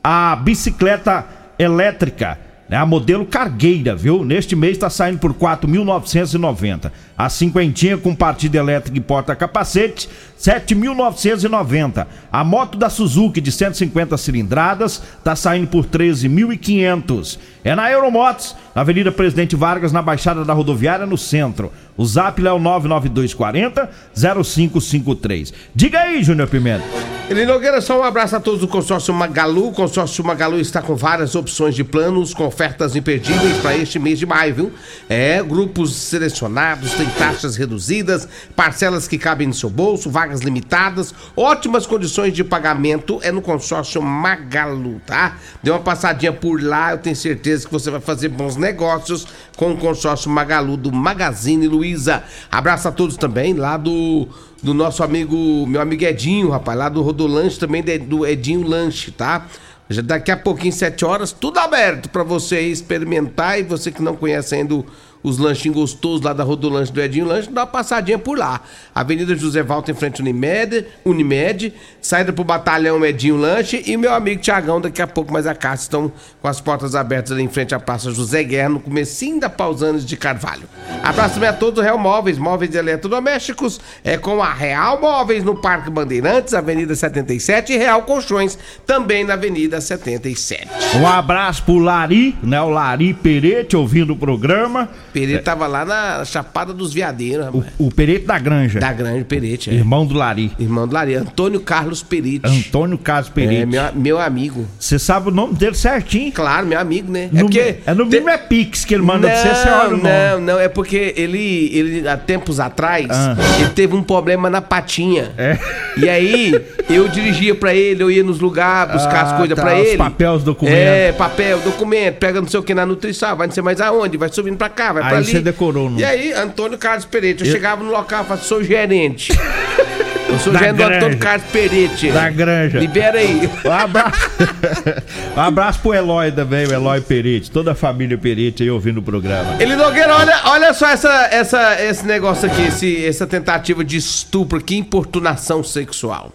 A 0.02 0.34
bicicleta 0.34 1.24
elétrica, 1.60 2.40
né, 2.68 2.76
a 2.76 2.84
modelo 2.84 3.24
cargueira, 3.24 3.94
viu? 3.94 4.24
Neste 4.24 4.56
mês 4.56 4.72
está 4.72 4.90
saindo 4.90 5.18
por 5.18 5.32
4.990. 5.32 6.90
A 7.16 7.28
cinquentinha 7.28 7.96
com 7.96 8.14
partida 8.14 8.58
elétrica 8.58 8.98
e 8.98 9.00
porta-capacete, 9.00 10.08
7.990. 10.38 12.06
A 12.30 12.44
moto 12.44 12.76
da 12.76 12.90
Suzuki 12.90 13.40
de 13.40 13.52
150 13.52 14.16
cilindradas 14.16 15.02
está 15.18 15.36
saindo 15.36 15.68
por 15.68 15.86
13.500. 15.86 17.38
É 17.64 17.74
na 17.74 17.90
Euromotos, 17.90 18.56
na 18.74 18.82
Avenida 18.82 19.12
Presidente 19.12 19.54
Vargas, 19.54 19.92
na 19.92 20.02
Baixada 20.02 20.44
da 20.44 20.52
Rodoviária, 20.52 21.06
no 21.06 21.16
centro. 21.16 21.72
O 21.96 22.04
zap 22.04 22.44
é 22.44 22.52
o 22.52 22.58
99240 22.58 23.90
0553. 24.14 25.54
Diga 25.74 26.00
aí, 26.00 26.22
Júnior 26.22 26.48
Pimenta. 26.48 27.15
Eli 27.28 27.44
Nogueira, 27.44 27.80
só 27.80 27.98
um 27.98 28.04
abraço 28.04 28.36
a 28.36 28.40
todos 28.40 28.60
do 28.60 28.68
consórcio 28.68 29.12
Magalu. 29.12 29.70
O 29.70 29.72
consórcio 29.72 30.22
Magalu 30.22 30.60
está 30.60 30.80
com 30.80 30.94
várias 30.94 31.34
opções 31.34 31.74
de 31.74 31.82
planos, 31.82 32.32
com 32.32 32.46
ofertas 32.46 32.94
imperdíveis 32.94 33.56
para 33.58 33.76
este 33.76 33.98
mês 33.98 34.16
de 34.20 34.24
maio, 34.24 34.54
viu? 34.54 34.72
É, 35.08 35.42
grupos 35.42 35.92
selecionados, 35.96 36.92
tem 36.92 37.08
taxas 37.10 37.56
reduzidas, 37.56 38.28
parcelas 38.54 39.08
que 39.08 39.18
cabem 39.18 39.48
no 39.48 39.54
seu 39.54 39.68
bolso, 39.68 40.08
vagas 40.08 40.42
limitadas, 40.42 41.12
ótimas 41.36 41.84
condições 41.84 42.32
de 42.32 42.44
pagamento 42.44 43.18
é 43.24 43.32
no 43.32 43.42
consórcio 43.42 44.00
Magalu, 44.00 45.00
tá? 45.04 45.36
Dê 45.60 45.72
uma 45.72 45.80
passadinha 45.80 46.32
por 46.32 46.62
lá, 46.62 46.92
eu 46.92 46.98
tenho 46.98 47.16
certeza 47.16 47.66
que 47.66 47.72
você 47.72 47.90
vai 47.90 48.00
fazer 48.00 48.28
bons 48.28 48.54
negócios 48.54 49.26
com 49.56 49.72
o 49.72 49.76
consórcio 49.76 50.30
Magalu 50.30 50.76
do 50.76 50.92
Magazine 50.92 51.66
Luiza. 51.66 52.22
Abraço 52.48 52.86
a 52.86 52.92
todos 52.92 53.16
também 53.16 53.52
lá 53.52 53.76
do 53.76 54.28
do 54.62 54.74
nosso 54.74 55.02
amigo, 55.02 55.66
meu 55.66 55.80
amigo 55.80 56.04
Edinho, 56.04 56.50
rapaz, 56.50 56.78
lá 56.78 56.88
do 56.88 57.02
Rodolanche 57.02 57.58
também, 57.58 57.82
do 57.82 58.26
Edinho 58.26 58.66
Lanche, 58.66 59.10
tá? 59.10 59.46
Já 59.88 60.02
daqui 60.02 60.30
a 60.30 60.36
pouquinho, 60.36 60.72
sete 60.72 61.04
horas, 61.04 61.30
tudo 61.30 61.58
aberto 61.58 62.08
pra 62.08 62.24
você 62.24 62.60
experimentar 62.60 63.60
e 63.60 63.62
você 63.62 63.92
que 63.92 64.02
não 64.02 64.16
conhece 64.16 64.54
ainda 64.54 64.74
o, 64.74 64.84
os 65.28 65.38
lanchinhos 65.38 65.76
gostosos 65.76 66.20
lá 66.20 66.32
da 66.32 66.44
Rodolanche 66.44 66.92
do 66.92 67.00
Edinho 67.00 67.26
Lanche, 67.26 67.50
dá 67.50 67.62
uma 67.62 67.66
passadinha 67.66 68.18
por 68.18 68.38
lá. 68.38 68.60
Avenida 68.94 69.34
José 69.34 69.62
Valta 69.62 69.90
em 69.90 69.94
frente 69.94 70.22
Unimed, 70.22 70.86
Unimed, 71.04 71.74
saída 72.00 72.32
pro 72.32 72.44
Batalhão 72.44 73.04
Edinho 73.04 73.36
Lanche 73.36 73.82
e 73.84 73.96
meu 73.96 74.14
amigo 74.14 74.40
Tiagão, 74.40 74.80
daqui 74.80 75.02
a 75.02 75.06
pouco 75.06 75.32
mais 75.32 75.46
a 75.46 75.54
casa 75.54 75.82
estão 75.82 76.12
com 76.40 76.46
as 76.46 76.60
portas 76.60 76.94
abertas 76.94 77.32
ali 77.32 77.42
em 77.42 77.48
frente 77.48 77.74
à 77.74 77.80
Praça 77.80 78.12
José 78.12 78.44
Guerra, 78.44 78.68
no 78.68 78.80
comecinho 78.80 79.40
da 79.40 79.50
Pausanes 79.50 80.06
de 80.06 80.16
Carvalho. 80.16 80.68
Abraço 81.02 81.34
também 81.34 81.48
a 81.48 81.52
todos, 81.52 81.82
Real 81.82 81.98
Móveis, 81.98 82.38
móveis 82.38 82.74
eletrodomésticos, 82.74 83.80
é 84.04 84.16
com 84.16 84.40
a 84.40 84.52
Real 84.52 85.00
Móveis 85.00 85.42
no 85.42 85.56
Parque 85.56 85.90
Bandeirantes, 85.90 86.54
Avenida 86.54 86.94
77 86.94 87.72
e 87.72 87.76
Real 87.76 88.02
Colchões, 88.02 88.56
também 88.86 89.24
na 89.24 89.34
Avenida 89.34 89.80
77. 89.80 90.68
Um 91.00 91.06
abraço 91.06 91.64
pro 91.64 91.78
Lari, 91.78 92.36
né? 92.42 92.60
O 92.60 92.68
Lari 92.68 93.12
Perete 93.12 93.76
ouvindo 93.76 94.12
o 94.12 94.16
programa. 94.16 94.88
Pereira 95.16 95.42
tava 95.42 95.66
lá 95.66 95.82
na 95.84 96.24
Chapada 96.26 96.74
dos 96.74 96.92
Veadeiros, 96.92 97.46
O, 97.54 97.64
o 97.86 97.90
Perete 97.90 98.26
da 98.26 98.38
Granja. 98.38 98.78
Da 98.78 98.92
Grande 98.92 99.24
Perete, 99.24 99.70
é. 99.70 99.72
Irmão 99.72 100.04
do 100.04 100.14
Lari. 100.14 100.52
Irmão 100.58 100.86
do 100.86 100.92
Lari, 100.94 101.14
Antônio 101.14 101.58
Carlos 101.60 102.02
Perete. 102.02 102.42
Antônio 102.44 102.98
Carlos 102.98 103.28
É, 103.28 103.32
Perete. 103.32 103.66
meu, 103.66 103.82
meu 103.94 104.20
amigo. 104.20 104.66
Você 104.78 104.98
sabe 104.98 105.28
o 105.28 105.30
nome 105.30 105.54
dele 105.54 105.74
certinho. 105.74 106.30
Claro, 106.32 106.66
meu 106.66 106.78
amigo, 106.78 107.10
né? 107.10 107.30
No, 107.32 107.38
é 107.38 107.42
porque. 107.44 107.76
é 107.86 107.94
no 107.94 108.04
te- 108.04 108.10
mínimo 108.10 108.28
é 108.28 108.36
Pix 108.36 108.84
que 108.84 108.92
ele 108.94 109.02
manda 109.02 109.26
pra 109.26 109.36
você, 109.38 109.54
você 109.54 109.68
olha 109.70 109.88
o 109.88 109.96
nome. 109.96 110.02
Não, 110.08 110.40
não, 110.40 110.60
é 110.60 110.68
porque 110.68 111.14
ele, 111.16 111.70
ele 111.72 112.08
há 112.08 112.16
tempos 112.18 112.60
atrás, 112.60 113.06
Ah. 113.08 113.36
ele 113.58 113.70
teve 113.70 113.94
um 113.96 114.02
problema 114.02 114.50
na 114.50 114.60
patinha. 114.60 115.30
É. 115.38 115.58
E 115.96 116.08
aí, 116.10 116.54
eu 116.90 117.08
dirigia 117.08 117.54
pra 117.54 117.74
ele, 117.74 118.02
eu 118.02 118.10
ia 118.10 118.22
nos 118.22 118.38
lugares, 118.38 118.92
buscar 118.92 119.22
as 119.22 119.32
Ah, 119.32 119.36
coisas 119.38 119.56
tá, 119.56 119.62
pra 119.62 119.74
os 119.80 119.86
ele. 119.86 119.96
papéis, 119.96 120.30
os 120.36 120.44
documentos. 120.44 120.78
É, 120.78 121.12
papel, 121.12 121.58
documento, 121.60 122.16
pega 122.18 122.38
não 122.40 122.48
sei 122.48 122.60
o 122.60 122.62
que 122.62 122.74
na 122.74 122.84
nutrição, 122.84 123.34
vai 123.34 123.46
não 123.46 123.54
sei 123.54 123.62
mais 123.62 123.80
aonde, 123.80 124.16
vai 124.18 124.28
subindo 124.30 124.56
pra 124.58 124.68
cá, 124.68 124.92
vai 124.92 125.05
Aí 125.06 125.10
pra 125.10 125.18
ali. 125.18 125.26
você 125.26 125.40
decorou 125.40 125.86
o 125.86 125.90
nome. 125.90 126.02
E 126.02 126.04
aí, 126.04 126.32
Antônio 126.32 126.78
Carlos 126.78 127.04
Perete, 127.04 127.44
eu, 127.44 127.50
chegava 127.52 127.82
no 127.82 127.90
local 127.90 128.22
e 128.22 128.26
falava, 128.26 128.44
sou 128.46 128.62
gerente. 128.62 129.32
eu 130.28 130.38
sou 130.38 130.52
Da 130.52 130.58
gerente 130.60 130.72
do 130.74 130.78
granja. 130.78 130.96
Antônio 130.96 131.18
Carlos 131.18 131.46
Perete. 131.52 132.10
Da 132.10 132.30
granja. 132.30 132.78
Libera 132.78 133.18
aí. 133.18 133.48
Um 133.64 133.72
abraço. 133.72 134.30
um 135.36 135.40
abraço 135.40 135.80
pro 135.80 135.94
Eloy 135.94 136.32
também, 136.32 136.66
o 136.66 136.72
Eloy 136.72 137.00
Perete. 137.00 137.50
Toda 137.50 137.72
a 137.72 137.74
família 137.74 138.18
Perete 138.18 138.62
aí 138.62 138.70
ouvindo 138.70 138.98
o 138.98 139.02
programa. 139.02 139.56
Ele 139.60 139.76
Nogueira, 139.76 140.14
olha, 140.16 140.40
olha 140.46 140.74
só 140.74 140.88
essa, 140.88 141.28
essa, 141.30 141.82
esse 141.82 142.04
negócio 142.06 142.46
aqui, 142.46 142.62
esse, 142.62 143.04
essa 143.06 143.26
tentativa 143.26 143.84
de 143.84 143.96
estupro, 143.96 144.60
que 144.60 144.76
importunação 144.76 145.62
sexual. 145.64 146.32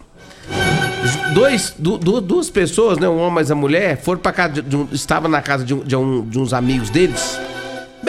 Dois, 1.34 1.74
du- 1.80 1.98
du- 1.98 2.22
duas 2.22 2.50
pessoas, 2.50 2.98
né, 3.00 3.08
um 3.08 3.18
homem 3.20 3.44
e 3.48 3.52
a 3.52 3.56
mulher, 3.56 3.98
foram 4.02 4.20
pra 4.20 4.32
casa 4.32 4.54
de, 4.56 4.62
de 4.62 4.76
um, 4.76 4.88
estavam 4.92 5.30
na 5.30 5.42
casa 5.42 5.64
de, 5.64 5.74
um- 5.74 5.80
de 5.84 5.96
um- 5.96 6.22
de 6.28 6.38
uns 6.38 6.54
amigos 6.54 6.90
deles, 6.90 7.40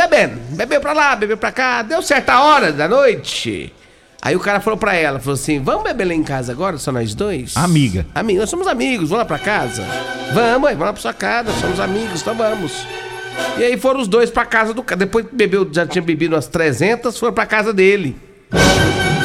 bebendo, 0.06 0.40
bebeu 0.50 0.80
pra 0.80 0.92
lá, 0.92 1.16
bebeu 1.16 1.36
pra 1.36 1.52
cá, 1.52 1.82
deu 1.82 2.02
certa 2.02 2.40
hora 2.40 2.72
da 2.72 2.88
noite. 2.88 3.72
Aí 4.20 4.36
o 4.36 4.40
cara 4.40 4.60
falou 4.60 4.78
pra 4.78 4.94
ela, 4.94 5.18
falou 5.18 5.34
assim, 5.34 5.60
vamos 5.60 5.82
beber 5.82 6.04
lá 6.06 6.14
em 6.14 6.22
casa 6.22 6.52
agora, 6.52 6.78
só 6.78 6.92
nós 6.92 7.14
dois? 7.14 7.56
Amiga. 7.56 8.06
Amigo, 8.14 8.40
nós 8.40 8.50
somos 8.50 8.66
amigos, 8.66 9.08
vamos 9.08 9.18
lá 9.18 9.24
pra 9.24 9.38
casa? 9.38 9.82
Vamos, 10.32 10.70
vamos 10.70 10.80
lá 10.80 10.92
pra 10.92 11.02
sua 11.02 11.12
casa, 11.12 11.50
nós 11.50 11.60
somos 11.60 11.80
amigos, 11.80 12.20
então 12.20 12.34
vamos. 12.34 12.86
E 13.58 13.64
aí 13.64 13.76
foram 13.76 14.00
os 14.00 14.08
dois 14.08 14.30
pra 14.30 14.44
casa 14.44 14.72
do 14.72 14.82
cara. 14.82 14.98
Depois 15.00 15.26
que 15.26 15.34
bebeu, 15.34 15.68
já 15.72 15.86
tinha 15.86 16.02
bebido 16.02 16.34
umas 16.34 16.46
300, 16.46 17.18
foram 17.18 17.32
pra 17.32 17.46
casa 17.46 17.72
dele. 17.72 18.16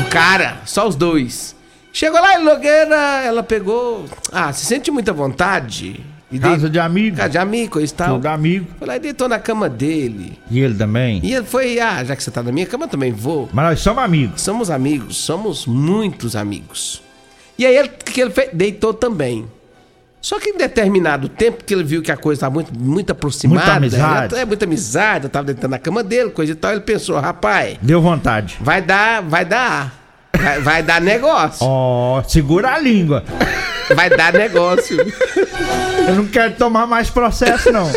O 0.01 0.09
cara, 0.09 0.57
só 0.65 0.87
os 0.87 0.95
dois. 0.95 1.55
Chegou 1.93 2.19
lá 2.19 2.39
em 2.39 2.43
Nogueira, 2.43 2.95
ela 3.23 3.43
pegou. 3.43 4.05
Ah, 4.31 4.51
se 4.53 4.65
sente 4.65 4.89
muita 4.89 5.13
vontade. 5.13 6.03
E 6.31 6.37
Casa 6.39 6.63
dei- 6.63 6.69
de 6.71 6.79
amigo. 6.79 7.15
Casa 7.17 7.29
de 7.29 7.37
amigo, 7.37 7.79
e 7.79 7.87
tal. 7.89 8.15
Todo 8.15 8.25
amigo. 8.25 8.67
Foi 8.77 8.87
lá 8.87 8.95
e 8.97 8.99
deitou 8.99 9.29
na 9.29 9.39
cama 9.39 9.69
dele. 9.69 10.37
E 10.51 10.59
ele 10.59 10.73
também. 10.75 11.21
E 11.23 11.33
ele 11.33 11.45
foi, 11.45 11.79
ah, 11.79 12.03
já 12.03 12.15
que 12.15 12.23
você 12.23 12.29
tá 12.31 12.43
na 12.43 12.51
minha 12.51 12.65
cama, 12.65 12.85
eu 12.85 12.89
também 12.89 13.11
vou. 13.13 13.49
Mas 13.53 13.65
nós 13.65 13.79
somos 13.79 14.03
amigos. 14.03 14.41
Somos 14.41 14.69
amigos, 14.69 15.15
somos 15.17 15.65
muitos 15.65 16.35
amigos. 16.35 17.01
E 17.57 17.65
aí 17.65 17.75
ele, 17.77 17.87
que 17.89 18.19
ele 18.21 18.31
fez, 18.31 18.49
deitou 18.53 18.93
também. 18.93 19.45
Só 20.21 20.39
que 20.39 20.49
em 20.49 20.57
determinado 20.57 21.29
tempo 21.29 21.63
que 21.63 21.73
ele 21.73 21.83
viu 21.85 22.01
que 22.01 22.11
a 22.11 22.17
coisa 22.17 22.37
estava 22.39 22.53
muito, 22.53 22.77
muito 22.77 23.11
aproximada, 23.11 23.59
Muita 23.61 23.77
amizade. 23.77 24.35
né? 24.35 24.41
é 24.41 24.45
muita 24.45 24.65
amizade, 24.65 25.25
eu 25.25 25.29
tava 25.29 25.45
deitando 25.45 25.71
na 25.71 25.79
cama 25.79 26.03
dele, 26.03 26.31
coisa 26.31 26.51
e 26.51 26.55
tal, 26.55 26.71
ele 26.71 26.81
pensou, 26.81 27.17
rapaz, 27.19 27.77
Deu 27.81 28.01
vontade. 28.01 28.57
vai 28.59 28.81
dar, 28.81 29.21
vai 29.21 29.45
dar, 29.45 30.06
vai, 30.41 30.61
vai 30.61 30.83
dar 30.83 31.01
negócio, 31.01 31.59
Ó, 31.61 32.23
segura 32.23 32.73
a 32.73 32.79
língua. 32.79 33.23
vai 33.95 34.09
dar 34.09 34.33
negócio. 34.33 34.97
Eu 36.07 36.15
não 36.15 36.25
quero 36.27 36.53
tomar 36.55 36.85
mais 36.87 37.09
processo, 37.09 37.71
não. 37.71 37.89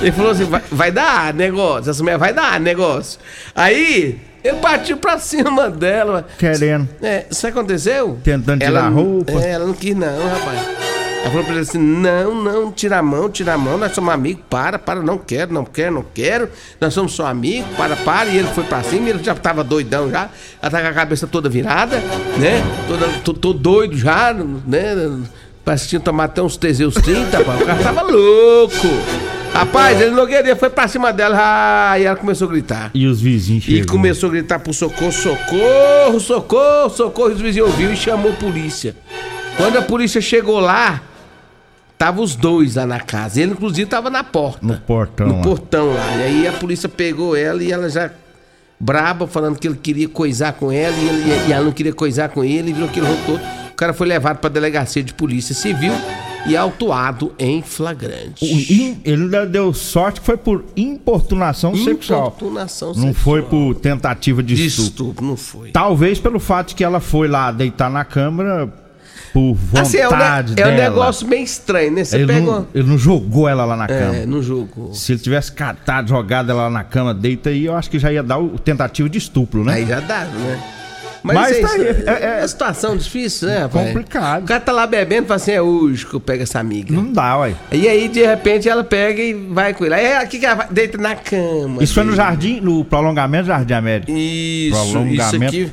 Ele 0.00 0.12
falou 0.12 0.32
assim, 0.32 0.44
vai, 0.44 0.62
vai 0.70 0.90
dar 0.92 1.32
negócio, 1.32 1.90
essa 1.90 2.02
mulher 2.02 2.18
vai 2.18 2.32
dar 2.32 2.60
negócio. 2.60 3.18
Aí, 3.54 4.18
ele 4.42 4.58
partiu 4.58 4.96
pra 4.98 5.18
cima 5.18 5.70
dela, 5.70 6.26
Querendo. 6.38 6.88
É, 7.02 7.24
isso 7.30 7.46
aconteceu? 7.46 8.18
Tentando 8.22 8.58
tirar 8.58 8.70
ela, 8.70 8.86
a 8.86 8.88
roupa. 8.88 9.32
É, 9.32 9.52
ela 9.52 9.66
não 9.66 9.74
quis 9.74 9.96
não, 9.96 10.28
rapaz. 10.28 10.93
Ela 11.24 11.30
falou 11.30 11.44
pra 11.44 11.54
ele 11.54 11.62
assim, 11.62 11.78
não, 11.78 12.34
não, 12.34 12.70
tira 12.70 12.98
a 12.98 13.02
mão, 13.02 13.30
tira 13.30 13.54
a 13.54 13.58
mão, 13.58 13.78
nós 13.78 13.92
somos 13.92 14.12
amigos, 14.12 14.44
para, 14.50 14.78
para, 14.78 15.00
não 15.00 15.16
quero, 15.16 15.54
não 15.54 15.64
quero, 15.64 15.94
não 15.94 16.04
quero. 16.12 16.50
Nós 16.78 16.92
somos 16.92 17.12
só 17.14 17.26
amigos, 17.26 17.66
para, 17.78 17.96
para. 17.96 18.28
E 18.28 18.36
ele 18.36 18.48
foi 18.48 18.62
pra 18.64 18.82
cima, 18.82 19.06
e 19.06 19.10
ele 19.10 19.24
já 19.24 19.34
tava 19.34 19.64
doidão 19.64 20.10
já. 20.10 20.28
Ela 20.60 20.70
tá 20.70 20.82
com 20.82 20.86
a 20.88 20.92
cabeça 20.92 21.26
toda 21.26 21.48
virada, 21.48 21.96
né? 22.36 22.62
Toda, 22.86 23.08
tô, 23.24 23.32
tô 23.32 23.52
doido 23.54 23.96
já, 23.96 24.34
né? 24.34 25.18
Parece 25.64 25.84
que 25.84 25.90
tinha 25.90 26.00
tomado 26.00 26.28
até 26.28 26.42
uns 26.42 26.58
Teseus 26.58 26.92
30, 26.96 27.38
rapaz. 27.38 27.62
O 27.62 27.64
cara 27.64 27.82
tava 27.82 28.02
louco. 28.02 28.86
Rapaz, 29.54 30.00
ele 30.02 30.10
Nogueira 30.10 30.54
foi 30.56 30.68
pra 30.68 30.86
cima 30.88 31.10
dela, 31.10 31.38
ah, 31.40 31.98
e 31.98 32.04
ela 32.04 32.16
começou 32.16 32.48
a 32.48 32.50
gritar. 32.50 32.90
E 32.92 33.06
os 33.06 33.22
vizinhos 33.22 33.64
E 33.66 33.76
chegam. 33.76 33.86
começou 33.96 34.28
a 34.28 34.32
gritar 34.32 34.58
pro 34.58 34.74
socorro, 34.74 35.10
socorro, 35.12 36.20
socorro, 36.20 36.90
socorro. 36.90 37.30
E 37.30 37.32
os 37.34 37.40
vizinhos 37.40 37.68
ouviu 37.70 37.90
e 37.92 37.96
chamou 37.96 38.32
a 38.32 38.34
polícia. 38.34 38.94
Quando 39.56 39.78
a 39.78 39.82
polícia 39.82 40.20
chegou 40.20 40.58
lá, 40.60 41.00
tava 42.04 42.20
os 42.20 42.36
dois 42.36 42.74
lá 42.74 42.86
na 42.86 43.00
casa. 43.00 43.40
Ele, 43.40 43.52
inclusive, 43.52 43.88
tava 43.88 44.10
na 44.10 44.22
porta. 44.22 44.58
No 44.60 44.76
portão 44.78 45.26
No 45.26 45.36
lá. 45.36 45.42
portão 45.42 45.94
lá. 45.94 46.16
E 46.18 46.22
aí 46.22 46.46
a 46.48 46.52
polícia 46.52 46.86
pegou 46.88 47.34
ela 47.34 47.62
e 47.64 47.72
ela 47.72 47.88
já 47.88 48.10
braba, 48.78 49.26
falando 49.26 49.58
que 49.58 49.66
ele 49.66 49.78
queria 49.82 50.08
coisar 50.08 50.52
com 50.52 50.70
ela 50.70 50.94
e, 50.94 51.08
ele- 51.08 51.48
e 51.48 51.52
ela 51.52 51.64
não 51.64 51.72
queria 51.72 51.94
coisar 51.94 52.28
com 52.28 52.44
ele. 52.44 52.70
E 52.70 52.72
virou 52.74 52.88
aquele 52.88 53.06
rolo 53.06 53.18
todo. 53.24 53.40
O 53.70 53.74
cara 53.74 53.94
foi 53.94 54.06
levado 54.06 54.36
pra 54.38 54.50
delegacia 54.50 55.02
de 55.02 55.14
polícia 55.14 55.54
civil 55.54 55.92
e 56.46 56.54
autuado 56.54 57.32
em 57.38 57.62
flagrante. 57.62 58.44
In- 58.44 59.00
Ele 59.02 59.22
ainda 59.22 59.46
deu 59.46 59.72
sorte 59.72 60.20
que 60.20 60.26
foi 60.26 60.36
por 60.36 60.62
importunação 60.76 61.74
sexual. 61.74 62.26
Importunação 62.26 62.88
Não 62.88 62.94
sexual. 62.94 63.14
foi 63.14 63.42
por 63.42 63.74
tentativa 63.76 64.42
de 64.42 64.54
De 64.54 64.66
estupro. 64.66 64.90
estupro, 64.90 65.24
não 65.26 65.36
foi. 65.38 65.70
Talvez 65.70 66.18
pelo 66.20 66.38
fato 66.38 66.68
de 66.68 66.74
que 66.74 66.84
ela 66.84 67.00
foi 67.00 67.28
lá 67.28 67.50
deitar 67.50 67.90
na 67.90 68.04
câmara 68.04 68.70
por 69.34 69.52
vontade 69.54 69.80
Assim, 69.88 69.98
é 69.98 70.08
um, 70.08 70.12
ne- 70.16 70.24
é 70.24 70.42
dela. 70.54 70.70
um 70.70 70.76
negócio 70.76 71.26
meio 71.28 71.42
estranho, 71.42 71.90
né? 71.92 72.04
Você 72.04 72.16
Ele 72.16 72.26
pega. 72.28 72.40
não, 72.40 72.48
uma- 72.52 72.68
ele 72.72 72.88
não 72.88 72.96
jogou 72.96 73.48
ela 73.48 73.64
lá 73.64 73.76
na 73.76 73.84
É, 73.84 73.88
cama. 73.88 74.26
no 74.26 74.40
jogo. 74.42 74.94
Se 74.94 75.12
ele 75.12 75.18
tivesse 75.20 75.50
catado, 75.50 76.08
jogado 76.08 76.50
ela 76.52 76.62
lá 76.62 76.70
na 76.70 76.84
cama, 76.84 77.12
deita 77.12 77.50
aí, 77.50 77.66
eu 77.66 77.74
acho 77.76 77.90
que 77.90 77.98
já 77.98 78.12
ia 78.12 78.22
dar 78.22 78.38
o 78.38 78.56
tentativa 78.58 79.08
de 79.08 79.18
estupro, 79.18 79.64
né? 79.64 79.74
Aí 79.74 79.86
já 79.86 79.98
dá, 79.98 80.20
né? 80.24 80.62
Mas 81.26 81.56
é, 81.56 81.60
tá 81.62 81.68
isso, 81.68 81.74
aí, 81.74 81.86
é, 81.86 82.04
é- 82.06 82.36
é- 82.36 82.38
uma 82.42 82.48
situação 82.48 82.96
difícil, 82.98 83.48
né, 83.48 83.58
rapaz? 83.60 83.88
Complicado. 83.88 84.42
O 84.42 84.46
cara 84.46 84.60
tá 84.60 84.72
lá 84.72 84.86
bebendo 84.86 85.24
e 85.24 85.26
fala 85.26 85.36
assim: 85.36 85.52
é 85.52 85.62
hoje 85.62 86.04
que 86.04 86.12
eu 86.12 86.20
pego 86.20 86.42
essa 86.42 86.60
amiga. 86.60 86.94
Não 86.94 87.10
dá, 87.10 87.38
ué. 87.38 87.54
E 87.72 87.88
aí, 87.88 88.08
de 88.08 88.22
repente, 88.26 88.68
ela 88.68 88.84
pega 88.84 89.22
e 89.22 89.32
vai 89.32 89.72
com 89.72 89.86
ele. 89.86 89.94
Aí, 89.94 90.12
aqui 90.16 90.38
que 90.38 90.44
ela 90.44 90.54
vai- 90.54 90.68
deita 90.70 90.98
na 90.98 91.14
cama. 91.16 91.82
Isso 91.82 91.94
foi 91.94 92.04
no 92.04 92.14
jardim, 92.14 92.60
no 92.60 92.84
prolongamento 92.84 93.44
do 93.44 93.46
Jardim 93.48 93.72
América. 93.72 94.12
Isso, 94.12 94.76
isso 94.76 94.92
Prolongamento. 94.92 95.44
aqui. 95.46 95.72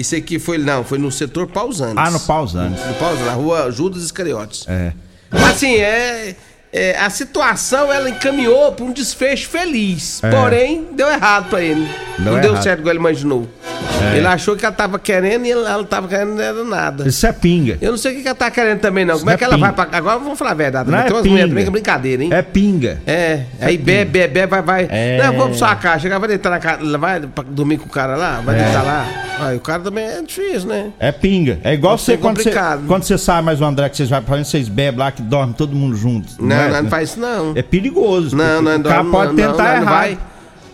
Isso 0.00 0.16
aqui 0.16 0.38
foi. 0.38 0.56
Não, 0.56 0.82
foi 0.82 0.96
no 0.96 1.12
setor 1.12 1.46
Pausanes. 1.46 1.94
Ah, 1.98 2.10
no 2.10 2.18
Pausanes. 2.20 2.80
No 2.86 2.94
Pausanes, 2.94 3.26
na 3.26 3.32
rua 3.32 3.70
Judas 3.70 4.02
Iscariotes. 4.02 4.64
É. 4.66 4.92
Mas 5.30 5.42
assim, 5.50 5.76
é, 5.76 6.34
é, 6.72 6.98
a 6.98 7.10
situação 7.10 7.92
ela 7.92 8.08
encaminhou 8.08 8.72
para 8.72 8.84
um 8.86 8.92
desfecho 8.92 9.46
feliz. 9.50 10.24
É. 10.24 10.30
Porém, 10.30 10.88
deu 10.92 11.06
errado 11.06 11.50
para 11.50 11.60
ele. 11.60 11.86
Deu 12.18 12.32
não 12.32 12.40
deu 12.40 12.52
errado. 12.52 12.62
certo 12.62 12.80
igual 12.80 12.92
ele 12.92 12.98
imaginou. 12.98 13.46
É. 14.02 14.16
Ele 14.16 14.26
achou 14.26 14.56
que 14.56 14.64
ela 14.64 14.74
tava 14.74 14.98
querendo 14.98 15.44
e 15.44 15.50
ela 15.50 15.76
não 15.76 15.84
tava 15.84 16.08
querendo 16.08 16.34
não 16.34 16.42
era 16.42 16.64
nada. 16.64 17.06
Isso 17.06 17.26
é 17.26 17.32
pinga. 17.34 17.76
Eu 17.82 17.90
não 17.90 17.98
sei 17.98 18.16
o 18.16 18.22
que 18.22 18.26
ela 18.26 18.34
tá 18.34 18.50
querendo 18.50 18.80
também, 18.80 19.04
não. 19.04 19.18
Como 19.18 19.30
é 19.30 19.34
é 19.34 19.36
que 19.36 19.44
ela 19.44 19.56
pinga. 19.56 19.72
vai 19.72 19.86
pra. 19.86 19.98
Agora 19.98 20.18
vamos 20.18 20.38
falar 20.38 20.52
a 20.52 20.54
verdade. 20.54 20.90
Não 20.90 20.96
né? 20.96 21.04
é 21.04 21.08
Tem 21.08 21.14
umas 21.16 21.26
mulheres 21.26 21.50
também 21.50 21.64
que 21.64 21.68
é 21.68 21.72
brincadeira, 21.72 22.24
hein? 22.24 22.30
É 22.32 22.40
pinga. 22.40 23.02
É, 23.06 23.42
aí 23.60 23.76
bebe, 23.76 24.10
bebe, 24.12 24.32
bebe, 24.32 24.46
vai, 24.46 24.62
vai. 24.62 24.88
É. 24.90 25.18
Não, 25.22 25.32
vamos 25.36 25.58
pra 25.58 25.68
sua 25.68 25.76
casa, 25.76 26.18
vai 26.18 26.28
deitar 26.28 26.48
na 26.48 26.58
casa, 26.58 26.96
vai 26.96 27.20
dormir 27.48 27.76
com 27.76 27.86
o 27.86 27.90
cara 27.90 28.16
lá, 28.16 28.40
vai 28.40 28.58
É. 28.58 28.64
deitar 28.64 28.82
lá. 28.82 29.29
Aí 29.40 29.56
o 29.56 29.60
cara 29.60 29.82
também 29.82 30.04
é 30.04 30.22
difícil, 30.22 30.68
né? 30.68 30.90
É 30.98 31.10
pinga. 31.12 31.58
É 31.64 31.72
igual 31.74 31.94
Pode 31.94 32.02
você 32.02 32.16
quando, 32.16 32.42
você 32.42 32.52
quando 32.86 33.02
você 33.04 33.18
sai 33.18 33.42
mais 33.42 33.60
o 33.60 33.64
André 33.64 33.88
que 33.88 33.96
vocês 33.96 34.08
vai 34.10 34.20
pra 34.20 34.36
vocês 34.44 34.68
bebem 34.68 34.98
lá 35.00 35.10
que 35.10 35.22
dorme 35.22 35.54
todo 35.54 35.74
mundo 35.74 35.96
junto. 35.96 36.42
Não, 36.42 36.56
é? 36.56 36.68
não, 36.70 36.82
não 36.84 36.90
faz 36.90 37.10
isso 37.10 37.20
não. 37.20 37.52
É 37.56 37.62
perigoso. 37.62 38.36
Não, 38.36 38.60
não, 38.62 38.74
O 38.74 38.78
não. 38.78 38.82
cara 38.90 39.02
não, 39.02 39.10
pode 39.10 39.28
não, 39.32 39.36
tentar 39.36 39.64
não, 39.64 39.76
não 39.76 39.82
errar. 39.82 39.90
vai. 40.00 40.18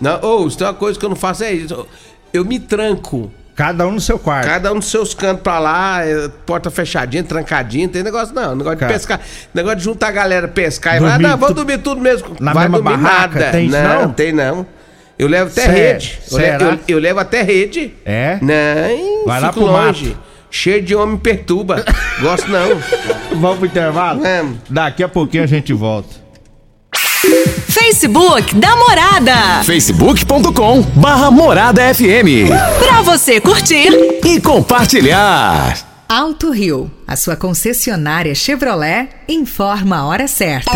Não, 0.00 0.20
ou 0.22 0.50
se 0.50 0.58
tem 0.58 0.66
uma 0.66 0.74
coisa 0.74 0.98
que 0.98 1.04
eu 1.04 1.08
não 1.08 1.16
faço 1.16 1.44
é 1.44 1.52
isso. 1.52 1.86
Eu 2.32 2.44
me 2.44 2.58
tranco. 2.58 3.30
Cada 3.54 3.86
um 3.86 3.92
no 3.92 4.00
seu 4.02 4.18
quarto. 4.18 4.46
Cada 4.46 4.70
um 4.70 4.74
nos 4.74 4.90
seus 4.90 5.14
cantos 5.14 5.40
pra 5.42 5.58
lá, 5.58 6.04
é, 6.04 6.28
porta 6.44 6.70
fechadinha, 6.70 7.24
trancadinha, 7.24 7.86
não 7.86 7.92
tem 7.94 8.02
negócio 8.02 8.34
não. 8.34 8.54
Negócio 8.54 8.78
Cara. 8.78 8.92
de 8.92 8.98
pescar. 8.98 9.20
Negócio 9.54 9.78
de 9.78 9.84
juntar 9.84 10.08
a 10.08 10.12
galera 10.12 10.46
pescar 10.46 10.96
e 10.96 11.00
falar, 11.00 11.18
não, 11.18 11.30
vamos 11.38 11.48
tu- 11.48 11.54
dormir 11.54 11.78
tudo 11.78 11.98
mesmo. 11.98 12.36
na 12.38 12.52
Vai 12.52 12.68
mesma 12.68 12.82
dormir 12.82 13.02
barraca, 13.02 13.38
nada. 13.40 13.52
tem 13.52 13.68
não, 13.70 14.02
não? 14.02 14.12
tem 14.12 14.32
não. 14.34 14.66
Eu 15.18 15.28
levo 15.28 15.50
até 15.50 15.62
Sé- 15.62 15.70
rede. 15.70 16.18
Eu, 16.30 16.38
le- 16.38 16.46
eu- 16.46 16.78
eu 16.88 16.98
levo 16.98 17.20
até 17.20 17.42
rede. 17.42 17.94
É? 18.04 18.38
Não, 18.42 19.24
Vai 19.26 19.40
lá 19.40 19.52
pro 19.52 19.64
longe. 19.66 20.06
mato. 20.10 20.18
Cheio 20.50 20.82
de 20.82 20.94
homem 20.94 21.16
perturba. 21.16 21.84
Gosto 22.20 22.48
não. 22.50 22.68
Vamos 23.40 23.58
pro 23.58 23.66
intervalo? 23.66 24.20
Vamos. 24.22 24.58
Daqui 24.70 25.02
a 25.02 25.08
pouquinho 25.08 25.42
a 25.42 25.46
gente 25.46 25.72
volta. 25.72 26.14
Facebook 27.68 28.54
da 28.54 28.76
Morada. 28.76 29.64
facebook.com 29.64 30.82
barra 30.94 31.30
Morada 31.30 31.82
FM 31.94 32.48
Pra 32.78 33.02
você 33.02 33.40
curtir. 33.40 33.88
e 34.24 34.40
compartilhar. 34.40 35.76
Alto 36.08 36.50
Rio, 36.52 36.88
a 37.06 37.16
sua 37.16 37.34
concessionária 37.34 38.34
Chevrolet, 38.34 39.08
informa 39.28 39.98
a 39.98 40.06
hora 40.06 40.28
certa. 40.28 40.70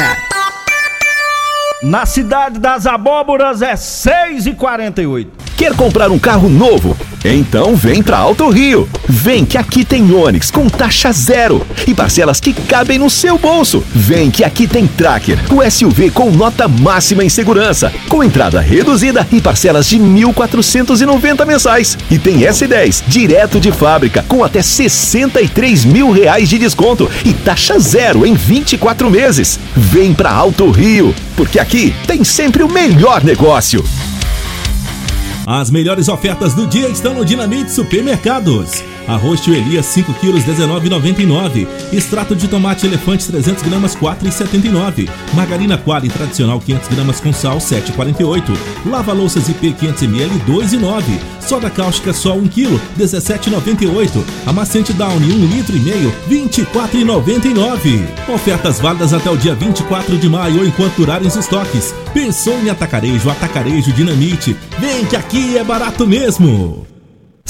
Na 1.82 2.04
cidade 2.04 2.58
das 2.58 2.86
abóboras 2.86 3.62
é 3.62 3.72
6h48. 3.72 5.28
Quer 5.60 5.74
comprar 5.74 6.10
um 6.10 6.18
carro 6.18 6.48
novo? 6.48 6.96
Então 7.22 7.76
vem 7.76 8.02
pra 8.02 8.16
Alto 8.16 8.48
Rio. 8.48 8.88
Vem 9.06 9.44
que 9.44 9.58
aqui 9.58 9.84
tem 9.84 10.10
Onix 10.10 10.50
com 10.50 10.66
taxa 10.70 11.12
zero 11.12 11.66
e 11.86 11.92
parcelas 11.92 12.40
que 12.40 12.54
cabem 12.54 12.98
no 12.98 13.10
seu 13.10 13.36
bolso. 13.36 13.84
Vem 13.94 14.30
que 14.30 14.42
aqui 14.42 14.66
tem 14.66 14.86
Tracker, 14.86 15.38
o 15.52 15.70
SUV 15.70 16.12
com 16.12 16.30
nota 16.30 16.66
máxima 16.66 17.22
em 17.22 17.28
segurança, 17.28 17.92
com 18.08 18.24
entrada 18.24 18.58
reduzida 18.58 19.28
e 19.30 19.38
parcelas 19.38 19.86
de 19.86 19.98
1.490 19.98 21.44
mensais. 21.44 21.98
E 22.10 22.18
tem 22.18 22.38
S10 22.38 23.02
direto 23.06 23.60
de 23.60 23.70
fábrica 23.70 24.24
com 24.26 24.42
até 24.42 24.62
63 24.62 25.84
mil 25.84 26.10
reais 26.10 26.48
de 26.48 26.56
desconto 26.56 27.06
e 27.22 27.34
taxa 27.34 27.78
zero 27.78 28.24
em 28.24 28.32
24 28.32 29.10
meses. 29.10 29.60
Vem 29.76 30.14
pra 30.14 30.32
Alto 30.32 30.70
Rio, 30.70 31.14
porque 31.36 31.58
aqui 31.58 31.94
tem 32.06 32.24
sempre 32.24 32.62
o 32.62 32.72
melhor 32.72 33.22
negócio. 33.22 33.84
As 35.52 35.68
melhores 35.68 36.06
ofertas 36.06 36.54
do 36.54 36.64
dia 36.64 36.86
estão 36.86 37.12
no 37.12 37.24
Dinamite 37.24 37.72
Supermercados. 37.72 38.84
Arroz 39.06 39.40
tio 39.40 39.54
Elias 39.54 39.86
5 39.86 40.14
quilos 40.14 40.44
19,99. 40.44 41.66
Extrato 41.92 42.34
de 42.34 42.48
tomate 42.48 42.86
elefante 42.86 43.26
300 43.26 43.62
gramas 43.62 43.96
4,79. 43.96 45.08
Margarina 45.34 45.76
Quali 45.76 46.08
tradicional 46.08 46.60
500 46.60 46.88
gramas 46.88 47.20
com 47.20 47.32
sal 47.32 47.58
7,48. 47.58 48.56
Lava 48.86 49.12
louças 49.12 49.48
IP 49.48 49.72
500 49.72 50.02
ml 50.02 50.30
2,9. 50.46 51.02
Soda 51.40 51.70
cáustica 51.70 52.12
só 52.12 52.34
1 52.34 52.48
quilo 52.48 52.80
17,98. 52.98 54.22
Amaciante 54.46 54.92
Downy 54.92 55.32
1 55.32 55.46
litro 55.46 55.76
e 55.76 55.80
meio 55.80 56.12
24,99. 56.28 58.06
Ofertas 58.32 58.78
válidas 58.78 59.12
até 59.12 59.30
o 59.30 59.36
dia 59.36 59.54
24 59.54 60.16
de 60.16 60.28
maio 60.28 60.64
enquanto 60.66 60.96
durarem 60.96 61.26
os 61.26 61.36
estoques. 61.36 61.94
Pensou 62.12 62.58
em 62.60 62.70
atacarejo, 62.70 63.30
atacarejo 63.30 63.92
Dinamite. 63.92 64.56
Vem 64.78 65.04
que 65.06 65.16
aqui 65.16 65.56
é 65.56 65.64
barato 65.64 66.06
mesmo. 66.06 66.89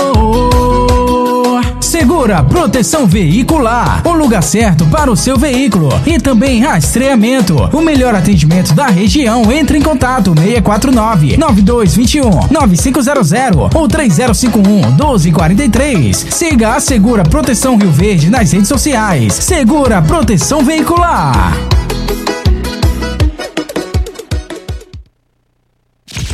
Segura 1.79 2.43
Proteção 2.43 3.07
Veicular, 3.07 4.05
o 4.05 4.11
lugar 4.11 4.43
certo 4.43 4.85
para 4.87 5.09
o 5.09 5.15
seu 5.15 5.37
veículo 5.37 5.87
e 6.05 6.19
também 6.19 6.59
rastreamento. 6.59 7.55
O 7.71 7.79
melhor 7.79 8.13
atendimento 8.13 8.73
da 8.73 8.87
região. 8.87 9.49
Entre 9.49 9.77
em 9.77 9.81
contato 9.81 10.33
649 10.35 11.37
9221 11.37 12.51
9500 12.51 13.73
ou 13.73 13.87
3051 13.87 14.91
1243. 14.91 16.27
Siga 16.31 16.75
a 16.75 16.81
Segura 16.81 17.23
Proteção 17.23 17.77
Rio 17.77 17.91
Verde 17.91 18.29
nas 18.29 18.51
redes 18.51 18.67
sociais. 18.67 19.33
Segura 19.35 20.01
Proteção 20.01 20.65
Veicular. 20.65 21.53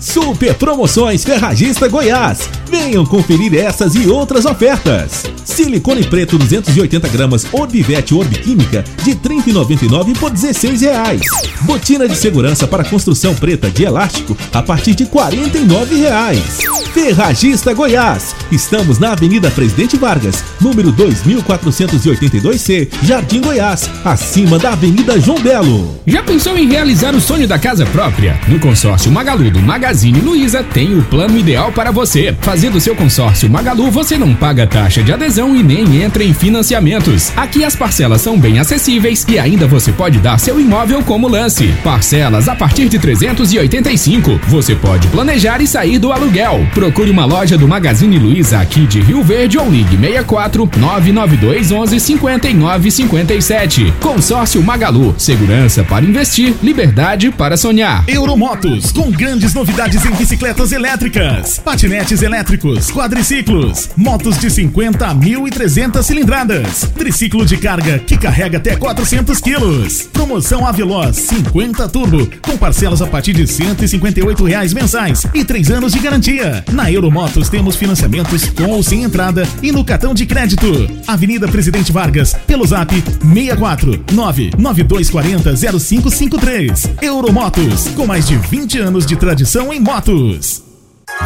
Super 0.00 0.54
Promoções 0.54 1.24
Ferragista 1.24 1.88
Goiás. 1.88 2.48
Venham 2.70 3.04
conferir 3.04 3.54
essas 3.54 3.94
e 3.94 4.08
outras 4.08 4.44
ofertas. 4.44 5.24
Silicone 5.44 6.04
preto 6.04 6.38
280 6.38 7.08
gramas 7.08 7.46
Orbivete 7.52 8.14
de 8.14 9.10
R$ 9.10 9.16
30,99 9.16 10.18
por 10.18 10.30
16 10.30 10.80
reais. 10.80 11.22
Botina 11.62 12.08
de 12.08 12.16
segurança 12.16 12.66
para 12.66 12.84
construção 12.84 13.34
preta 13.34 13.70
de 13.70 13.84
elástico 13.84 14.36
a 14.52 14.62
partir 14.62 14.94
de 14.94 15.06
49 15.06 15.96
reais. 15.96 16.58
Ferragista 16.92 17.72
Goiás. 17.72 18.34
Estamos 18.52 18.98
na 18.98 19.12
Avenida 19.12 19.50
Presidente 19.50 19.96
Vargas, 19.96 20.44
número 20.60 20.92
2482C, 20.92 22.88
Jardim 23.02 23.40
Goiás, 23.40 23.90
acima 24.04 24.58
da 24.58 24.72
Avenida 24.72 25.18
João 25.18 25.40
Belo. 25.40 26.00
Já 26.06 26.22
pensou 26.22 26.56
em 26.56 26.68
realizar 26.68 27.14
o 27.14 27.20
sonho 27.20 27.48
da 27.48 27.58
casa 27.58 27.84
própria? 27.86 28.38
No 28.46 28.60
consórcio 28.60 29.10
Magalu 29.10 29.50
do 29.50 29.60
Magazine 29.94 30.20
Luiza 30.22 30.60
tem 30.60 30.98
o 30.98 31.04
plano 31.04 31.38
ideal 31.38 31.70
para 31.70 31.92
você. 31.92 32.34
Fazendo 32.40 32.80
seu 32.80 32.96
consórcio 32.96 33.48
Magalu, 33.48 33.92
você 33.92 34.18
não 34.18 34.34
paga 34.34 34.66
taxa 34.66 35.04
de 35.04 35.12
adesão 35.12 35.54
e 35.54 35.62
nem 35.62 36.02
entra 36.02 36.24
em 36.24 36.34
financiamentos. 36.34 37.32
Aqui 37.36 37.64
as 37.64 37.76
parcelas 37.76 38.20
são 38.20 38.36
bem 38.36 38.58
acessíveis 38.58 39.24
e 39.28 39.38
ainda 39.38 39.68
você 39.68 39.92
pode 39.92 40.18
dar 40.18 40.36
seu 40.40 40.58
imóvel 40.58 41.00
como 41.04 41.28
lance. 41.28 41.72
Parcelas 41.84 42.48
a 42.48 42.56
partir 42.56 42.88
de 42.88 42.98
385. 42.98 44.40
Você 44.48 44.74
pode 44.74 45.06
planejar 45.06 45.62
e 45.62 45.66
sair 45.68 46.00
do 46.00 46.10
aluguel. 46.10 46.66
Procure 46.74 47.08
uma 47.08 47.24
loja 47.24 47.56
do 47.56 47.68
Magazine 47.68 48.18
Luiza 48.18 48.58
aqui 48.58 48.88
de 48.88 49.00
Rio 49.00 49.22
Verde 49.22 49.58
ou 49.58 49.70
ligue 49.70 49.96
64 49.96 50.68
992 50.76 51.70
11 51.70 52.00
59 52.00 52.90
57. 52.90 53.94
Consórcio 54.00 54.60
Magalu. 54.60 55.14
Segurança 55.16 55.84
para 55.84 56.04
investir, 56.04 56.52
liberdade 56.64 57.30
para 57.30 57.56
sonhar. 57.56 58.02
Euromotos, 58.08 58.90
com 58.90 59.08
grandes 59.08 59.54
novidades 59.54 59.73
Novidades 59.74 60.06
em 60.06 60.12
bicicletas 60.12 60.70
elétricas, 60.70 61.58
patinetes 61.58 62.22
elétricos, 62.22 62.92
quadriciclos, 62.92 63.90
motos 63.96 64.38
de 64.38 64.48
50 64.48 65.04
a 65.04 65.12
1.300 65.12 66.00
cilindradas, 66.00 66.88
triciclo 66.96 67.44
de 67.44 67.56
carga 67.56 67.98
que 67.98 68.16
carrega 68.16 68.58
até 68.58 68.76
400 68.76 69.40
quilos. 69.40 70.02
Promoção 70.12 70.64
Aveloz 70.64 71.16
50 71.16 71.88
Turbo, 71.88 72.30
com 72.40 72.56
parcelas 72.56 73.02
a 73.02 73.08
partir 73.08 73.32
de 73.32 73.48
158 73.48 74.44
reais 74.44 74.72
mensais 74.72 75.26
e 75.34 75.44
3 75.44 75.72
anos 75.72 75.92
de 75.92 75.98
garantia. 75.98 76.64
Na 76.70 76.88
Euromotos 76.88 77.48
temos 77.48 77.74
financiamentos 77.74 78.48
com 78.50 78.70
ou 78.70 78.80
sem 78.80 79.02
entrada 79.02 79.42
e 79.60 79.72
no 79.72 79.84
cartão 79.84 80.14
de 80.14 80.24
crédito. 80.24 80.88
Avenida 81.04 81.48
Presidente 81.48 81.90
Vargas, 81.90 82.32
pelo 82.46 82.64
zap 82.64 82.94
64 82.94 84.04
99240 84.12 85.56
0553. 85.56 86.90
Euromotos, 87.02 87.88
com 87.96 88.06
mais 88.06 88.28
de 88.28 88.36
20 88.36 88.78
anos 88.78 89.04
de 89.04 89.16
tradição 89.16 89.63
em 89.72 89.80
motos. 89.80 90.62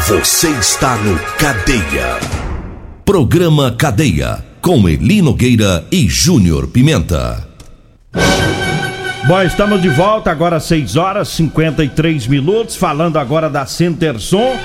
Você 0.07 0.49
está 0.51 0.97
no 0.97 1.19
Cadeia. 1.39 2.19
Programa 3.05 3.73
Cadeia, 3.73 4.45
com 4.61 4.89
Eli 4.89 5.23
Nogueira 5.23 5.87
e 5.91 6.09
Júnior 6.09 6.69
Pimenta. 6.69 7.49
Bom, 9.27 9.43
estamos 9.43 9.83
de 9.83 9.89
volta 9.89 10.31
agora 10.31 10.57
às 10.57 10.65
6 10.65 10.97
horas 10.97 11.29
53 11.29 12.27
minutos, 12.27 12.77
falando 12.77 13.19
agora 13.19 13.51
da 13.51 13.67
Centerson. 13.67 14.57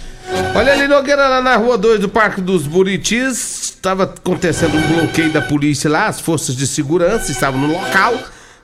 Olha 0.54 0.72
ali, 0.72 0.86
Nogueira, 0.86 1.26
lá 1.26 1.42
na 1.42 1.56
rua 1.56 1.76
2 1.76 1.98
do 1.98 2.08
Parque 2.08 2.40
dos 2.40 2.68
Buritis, 2.68 3.74
estava 3.74 4.04
acontecendo 4.04 4.76
um 4.76 5.00
bloqueio 5.00 5.32
da 5.32 5.42
polícia 5.42 5.90
lá, 5.90 6.06
as 6.06 6.20
forças 6.20 6.54
de 6.54 6.64
segurança 6.64 7.32
estavam 7.32 7.60
no 7.60 7.72
local. 7.72 8.14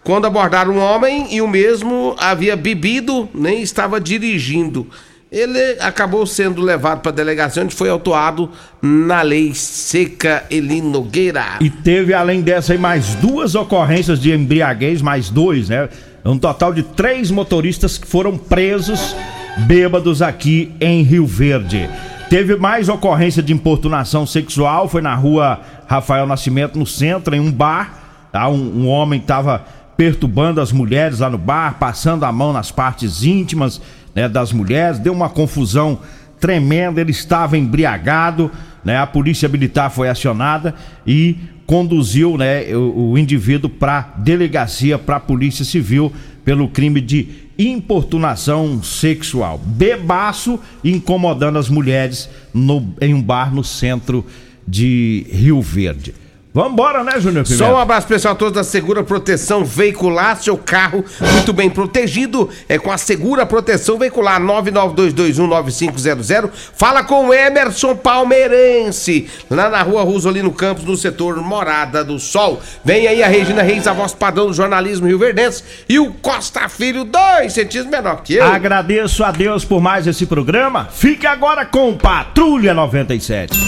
Quando 0.04 0.24
abordaram 0.24 0.74
um 0.74 0.78
homem 0.78 1.34
e 1.34 1.42
o 1.42 1.48
mesmo 1.48 2.14
havia 2.16 2.54
bebido, 2.54 3.28
nem 3.34 3.60
estava 3.60 4.00
dirigindo 4.00 4.86
ele 5.30 5.76
acabou 5.80 6.24
sendo 6.24 6.62
levado 6.62 7.00
para 7.00 7.10
a 7.10 7.14
delegacia 7.14 7.62
onde 7.62 7.74
foi 7.74 7.88
autuado 7.90 8.50
na 8.80 9.22
lei 9.22 9.52
seca 9.54 10.44
Eli 10.48 10.80
Nogueira. 10.80 11.56
E 11.60 11.68
teve 11.68 12.14
além 12.14 12.40
dessa 12.40 12.72
aí 12.72 12.78
mais 12.78 13.14
duas 13.16 13.54
ocorrências 13.54 14.20
de 14.20 14.32
embriaguez, 14.32 15.02
mais 15.02 15.28
dois, 15.28 15.68
né? 15.68 15.88
Um 16.24 16.38
total 16.38 16.72
de 16.72 16.82
três 16.82 17.30
motoristas 17.30 17.98
que 17.98 18.06
foram 18.06 18.36
presos 18.36 19.14
bêbados 19.58 20.22
aqui 20.22 20.72
em 20.80 21.02
Rio 21.02 21.26
Verde. 21.26 21.88
Teve 22.28 22.56
mais 22.56 22.88
ocorrência 22.88 23.42
de 23.42 23.52
importunação 23.52 24.26
sexual, 24.26 24.88
foi 24.88 25.00
na 25.00 25.14
rua 25.14 25.60
Rafael 25.86 26.26
Nascimento, 26.26 26.78
no 26.78 26.86
centro, 26.86 27.34
em 27.34 27.40
um 27.40 27.52
bar. 27.52 28.28
Tá? 28.32 28.48
Um, 28.48 28.82
um 28.82 28.88
homem 28.88 29.20
estava 29.20 29.64
perturbando 29.96 30.60
as 30.60 30.72
mulheres 30.72 31.20
lá 31.20 31.30
no 31.30 31.38
bar, 31.38 31.78
passando 31.78 32.24
a 32.24 32.32
mão 32.32 32.52
nas 32.52 32.70
partes 32.70 33.22
íntimas 33.22 33.80
né, 34.16 34.28
das 34.28 34.50
mulheres, 34.50 34.98
deu 34.98 35.12
uma 35.12 35.28
confusão 35.28 36.00
tremenda, 36.40 37.00
ele 37.00 37.10
estava 37.10 37.56
embriagado, 37.58 38.50
né? 38.82 38.96
A 38.98 39.06
polícia 39.06 39.48
militar 39.48 39.90
foi 39.90 40.08
acionada 40.08 40.74
e 41.06 41.36
conduziu, 41.66 42.38
né, 42.38 42.74
o, 42.74 43.10
o 43.10 43.18
indivíduo 43.18 43.68
para 43.68 44.14
delegacia, 44.18 44.98
para 44.98 45.16
a 45.16 45.20
polícia 45.20 45.64
civil 45.64 46.12
pelo 46.44 46.68
crime 46.68 47.00
de 47.00 47.28
importunação 47.58 48.82
sexual. 48.82 49.58
Bebaço 49.58 50.60
incomodando 50.84 51.58
as 51.58 51.68
mulheres 51.68 52.30
no, 52.54 52.94
em 53.00 53.12
um 53.12 53.20
bar 53.20 53.52
no 53.52 53.64
centro 53.64 54.24
de 54.66 55.26
Rio 55.30 55.60
Verde. 55.60 56.14
Vambora, 56.56 57.04
né, 57.04 57.20
Júnior 57.20 57.46
Só 57.46 57.74
um 57.74 57.76
abraço 57.76 58.06
especial 58.06 58.32
a 58.32 58.34
todos 58.34 58.54
da 58.54 58.64
Segura 58.64 59.04
Proteção 59.04 59.62
Veicular, 59.62 60.42
seu 60.42 60.56
carro 60.56 61.04
muito 61.34 61.52
bem 61.52 61.68
protegido, 61.68 62.48
é 62.66 62.78
com 62.78 62.90
a 62.90 62.96
Segura 62.96 63.44
Proteção 63.44 63.98
Veicular 63.98 64.40
992219500. 64.40 66.48
Fala 66.74 67.04
com 67.04 67.28
o 67.28 67.34
Emerson 67.34 67.94
Palmeirense, 67.94 69.28
lá 69.50 69.68
na 69.68 69.82
rua 69.82 70.02
Rosolino 70.02 70.50
Campos, 70.50 70.84
no 70.84 70.96
setor 70.96 71.36
Morada 71.42 72.02
do 72.02 72.18
Sol. 72.18 72.62
Vem 72.82 73.06
aí 73.06 73.22
a 73.22 73.28
Regina 73.28 73.60
Reis, 73.60 73.86
a 73.86 73.92
voz 73.92 74.14
padrão 74.14 74.46
do 74.46 74.54
jornalismo 74.54 75.06
Rio 75.06 75.18
Verdense, 75.18 75.62
e 75.86 75.98
o 75.98 76.10
Costa 76.10 76.70
Filho, 76.70 77.04
dois 77.04 77.52
centímetros 77.52 77.92
menor 77.92 78.22
que 78.22 78.36
eu. 78.36 78.46
Agradeço 78.46 79.22
a 79.22 79.30
Deus 79.30 79.62
por 79.62 79.82
mais 79.82 80.06
esse 80.06 80.24
programa. 80.24 80.88
Fique 80.90 81.26
agora 81.26 81.66
com 81.66 81.94
Patrulha 81.98 82.72
97. 82.72 83.58